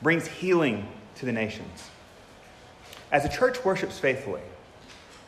brings 0.00 0.26
healing 0.26 0.88
to 1.16 1.26
the 1.26 1.32
nations. 1.32 1.90
As 3.12 3.22
the 3.22 3.28
church 3.28 3.64
worships 3.64 3.98
faithfully, 3.98 4.42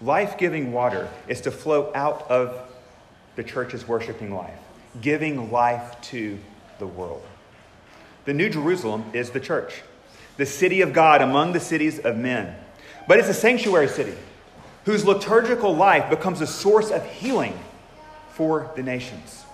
life 0.01 0.39
giving 0.39 0.73
water 0.73 1.09
is 1.29 1.41
to 1.43 1.51
flow 1.51 1.91
out 1.95 2.31
of 2.31 2.57
the 3.37 3.43
church's 3.43 3.87
worshiping 3.87 4.35
life, 4.35 4.59
giving 5.01 5.51
life 5.51 6.01
to 6.03 6.39
the 6.79 6.87
world. 6.87 7.23
The 8.25 8.35
New 8.35 8.49
Jerusalem 8.49 9.05
is 9.13 9.31
the 9.31 9.41
church, 9.41 9.83
the 10.37 10.47
city 10.47 10.81
of 10.81 10.93
God 10.93 11.23
among 11.23 11.53
the 11.53 11.61
cities 11.61 11.99
of 11.99 12.17
men. 12.17 12.55
But 13.09 13.19
it's 13.19 13.29
a 13.29 13.35
sanctuary 13.35 13.89
city 13.89 14.15
whose 14.85 15.05
liturgical 15.05 15.75
life 15.75 16.09
becomes 16.09 16.41
a 16.41 16.47
source 16.47 16.91
of 16.91 17.05
healing 17.05 17.59
for 18.31 18.71
the 18.77 18.83
nations. 18.83 19.45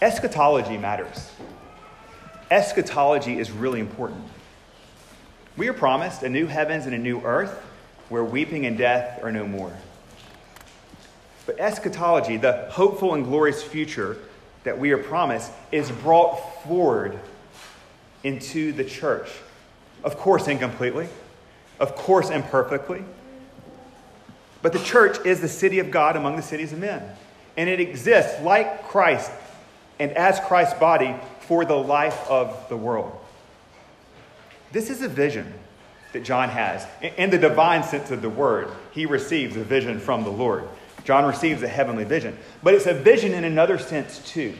Eschatology 0.00 0.76
matters 0.76 1.30
eschatology 2.50 3.38
is 3.38 3.50
really 3.50 3.80
important. 3.80 4.24
We 5.58 5.66
are 5.66 5.72
promised 5.72 6.22
a 6.22 6.28
new 6.28 6.46
heavens 6.46 6.86
and 6.86 6.94
a 6.94 6.98
new 6.98 7.20
earth 7.22 7.50
where 8.10 8.22
weeping 8.22 8.64
and 8.64 8.78
death 8.78 9.18
are 9.24 9.32
no 9.32 9.44
more. 9.44 9.76
But 11.46 11.58
eschatology, 11.58 12.36
the 12.36 12.68
hopeful 12.70 13.14
and 13.14 13.24
glorious 13.24 13.60
future 13.60 14.18
that 14.62 14.78
we 14.78 14.92
are 14.92 14.98
promised, 14.98 15.50
is 15.72 15.90
brought 15.90 16.36
forward 16.62 17.18
into 18.22 18.70
the 18.70 18.84
church. 18.84 19.28
Of 20.04 20.16
course, 20.16 20.46
incompletely, 20.46 21.08
of 21.80 21.96
course, 21.96 22.30
imperfectly. 22.30 23.02
But 24.62 24.72
the 24.72 24.78
church 24.78 25.18
is 25.26 25.40
the 25.40 25.48
city 25.48 25.80
of 25.80 25.90
God 25.90 26.14
among 26.14 26.36
the 26.36 26.42
cities 26.42 26.72
of 26.72 26.78
men. 26.78 27.02
And 27.56 27.68
it 27.68 27.80
exists 27.80 28.40
like 28.42 28.84
Christ 28.84 29.32
and 29.98 30.12
as 30.12 30.38
Christ's 30.38 30.78
body 30.78 31.16
for 31.40 31.64
the 31.64 31.74
life 31.74 32.30
of 32.30 32.68
the 32.68 32.76
world. 32.76 33.17
This 34.72 34.90
is 34.90 35.02
a 35.02 35.08
vision 35.08 35.52
that 36.12 36.24
John 36.24 36.48
has. 36.48 36.86
In 37.16 37.30
the 37.30 37.38
divine 37.38 37.82
sense 37.82 38.10
of 38.10 38.22
the 38.22 38.30
word, 38.30 38.68
he 38.92 39.06
receives 39.06 39.56
a 39.56 39.64
vision 39.64 40.00
from 40.00 40.24
the 40.24 40.30
Lord. 40.30 40.64
John 41.04 41.24
receives 41.24 41.62
a 41.62 41.68
heavenly 41.68 42.04
vision. 42.04 42.36
But 42.62 42.74
it's 42.74 42.86
a 42.86 42.94
vision 42.94 43.32
in 43.32 43.44
another 43.44 43.78
sense, 43.78 44.18
too. 44.30 44.54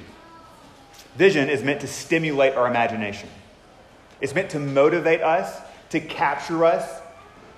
Vision 1.16 1.49
is 1.49 1.62
meant 1.62 1.81
to 1.81 1.87
stimulate 1.87 2.55
our 2.55 2.66
imagination, 2.66 3.29
it's 4.21 4.35
meant 4.35 4.51
to 4.51 4.59
motivate 4.59 5.21
us, 5.21 5.61
to 5.90 6.01
capture 6.01 6.64
us, 6.64 7.01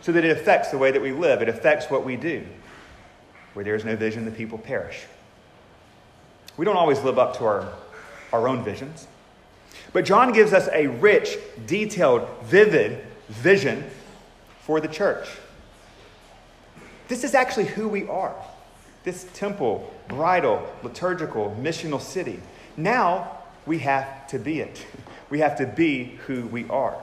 so 0.00 0.12
that 0.12 0.24
it 0.24 0.30
affects 0.30 0.70
the 0.70 0.78
way 0.78 0.90
that 0.90 1.02
we 1.02 1.12
live. 1.12 1.42
It 1.42 1.48
affects 1.48 1.90
what 1.90 2.04
we 2.04 2.16
do. 2.16 2.44
Where 3.54 3.64
there 3.64 3.74
is 3.74 3.84
no 3.84 3.96
vision, 3.96 4.24
the 4.24 4.30
people 4.30 4.58
perish. 4.58 5.02
We 6.56 6.64
don't 6.64 6.76
always 6.76 7.00
live 7.02 7.18
up 7.18 7.36
to 7.38 7.44
our, 7.44 7.72
our 8.32 8.48
own 8.48 8.64
visions. 8.64 9.06
But 9.92 10.04
John 10.04 10.32
gives 10.32 10.52
us 10.52 10.68
a 10.72 10.86
rich, 10.86 11.36
detailed, 11.66 12.28
vivid 12.44 13.04
vision 13.28 13.84
for 14.62 14.80
the 14.80 14.88
church. 14.88 15.28
This 17.08 17.24
is 17.24 17.34
actually 17.34 17.66
who 17.66 17.88
we 17.88 18.06
are 18.06 18.34
this 19.02 19.26
temple, 19.32 19.92
bridal, 20.08 20.62
liturgical, 20.82 21.56
missional 21.58 22.00
city. 22.00 22.38
Now 22.76 23.38
we 23.66 23.78
have 23.78 24.26
to 24.28 24.38
be 24.38 24.60
it. 24.60 24.84
We 25.30 25.38
have 25.40 25.56
to 25.58 25.66
be 25.66 26.18
who 26.26 26.46
we 26.46 26.68
are. 26.68 26.96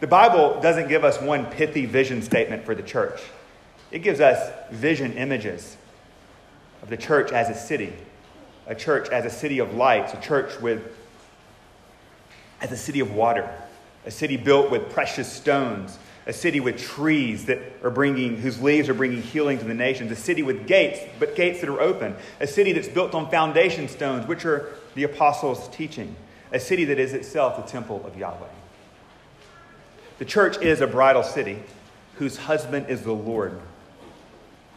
The 0.00 0.06
Bible 0.06 0.60
doesn't 0.60 0.88
give 0.88 1.04
us 1.04 1.20
one 1.20 1.46
pithy 1.46 1.86
vision 1.86 2.20
statement 2.22 2.64
for 2.64 2.74
the 2.74 2.82
church, 2.82 3.20
it 3.90 4.00
gives 4.00 4.20
us 4.20 4.52
vision 4.72 5.12
images 5.12 5.76
of 6.82 6.90
the 6.90 6.96
church 6.96 7.30
as 7.30 7.48
a 7.48 7.54
city, 7.54 7.92
a 8.66 8.74
church 8.74 9.08
as 9.08 9.24
a 9.24 9.30
city 9.30 9.60
of 9.60 9.74
lights, 9.74 10.12
a 10.14 10.20
church 10.20 10.60
with 10.60 10.82
as 12.64 12.72
a 12.72 12.76
city 12.78 13.00
of 13.00 13.12
water, 13.12 13.46
a 14.06 14.10
city 14.10 14.38
built 14.38 14.70
with 14.70 14.90
precious 14.90 15.30
stones, 15.30 15.98
a 16.26 16.32
city 16.32 16.60
with 16.60 16.78
trees 16.78 17.44
that 17.44 17.58
are 17.82 17.90
bringing 17.90 18.38
whose 18.38 18.58
leaves 18.62 18.88
are 18.88 18.94
bringing 18.94 19.20
healing 19.20 19.58
to 19.58 19.64
the 19.64 19.74
nations, 19.74 20.10
a 20.10 20.16
city 20.16 20.42
with 20.42 20.66
gates, 20.66 20.98
but 21.18 21.36
gates 21.36 21.60
that 21.60 21.68
are 21.68 21.82
open, 21.82 22.16
a 22.40 22.46
city 22.46 22.72
that's 22.72 22.88
built 22.88 23.14
on 23.14 23.30
foundation 23.30 23.86
stones, 23.86 24.26
which 24.26 24.46
are 24.46 24.70
the 24.94 25.02
apostles' 25.02 25.68
teaching, 25.76 26.16
a 26.52 26.58
city 26.58 26.86
that 26.86 26.98
is 26.98 27.12
itself 27.12 27.62
the 27.62 27.70
temple 27.70 28.02
of 28.06 28.16
Yahweh. 28.16 28.48
The 30.18 30.24
church 30.24 30.56
is 30.62 30.80
a 30.80 30.86
bridal 30.86 31.22
city 31.22 31.58
whose 32.14 32.38
husband 32.38 32.86
is 32.88 33.02
the 33.02 33.12
Lord, 33.12 33.60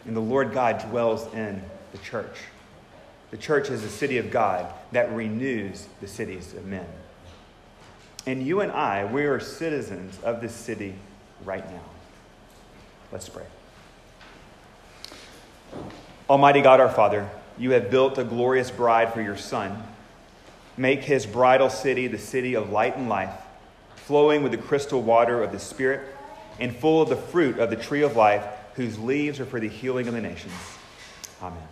and 0.05 0.13
the 0.13 0.19
Lord 0.19 0.51
God 0.51 0.83
dwells 0.89 1.33
in 1.33 1.61
the 1.93 1.99
church. 1.99 2.35
The 3.31 3.37
church 3.37 3.69
is 3.69 3.85
a 3.85 3.89
city 3.89 4.17
of 4.17 4.29
God 4.29 4.73
that 4.91 5.09
renews 5.13 5.87
the 6.01 6.07
cities 6.07 6.53
of 6.53 6.65
men. 6.65 6.85
And 8.27 8.45
you 8.45 8.59
and 8.59 8.73
I, 8.73 9.05
we 9.05 9.23
are 9.23 9.39
citizens 9.39 10.19
of 10.21 10.41
this 10.41 10.53
city 10.53 10.93
right 11.45 11.65
now. 11.71 11.81
Let's 13.09 13.29
pray. 13.29 13.45
Almighty 16.29 16.61
God, 16.61 16.81
our 16.81 16.89
Father, 16.89 17.29
you 17.57 17.71
have 17.71 17.89
built 17.89 18.17
a 18.17 18.25
glorious 18.25 18.69
bride 18.69 19.13
for 19.13 19.21
your 19.21 19.37
Son. 19.37 19.81
Make 20.75 21.03
his 21.03 21.25
bridal 21.25 21.69
city 21.69 22.07
the 22.07 22.17
city 22.17 22.53
of 22.53 22.69
light 22.69 22.97
and 22.97 23.07
life, 23.07 23.33
flowing 23.95 24.43
with 24.43 24.51
the 24.51 24.57
crystal 24.57 25.01
water 25.01 25.41
of 25.41 25.53
the 25.53 25.59
Spirit 25.59 26.13
and 26.59 26.75
full 26.75 27.01
of 27.01 27.07
the 27.07 27.15
fruit 27.15 27.59
of 27.59 27.69
the 27.69 27.77
tree 27.77 28.03
of 28.03 28.17
life, 28.17 28.43
whose 28.75 28.99
leaves 28.99 29.39
are 29.39 29.45
for 29.45 29.61
the 29.61 29.69
healing 29.69 30.05
of 30.09 30.13
the 30.13 30.21
nations. 30.21 30.53
Amen. 31.41 31.63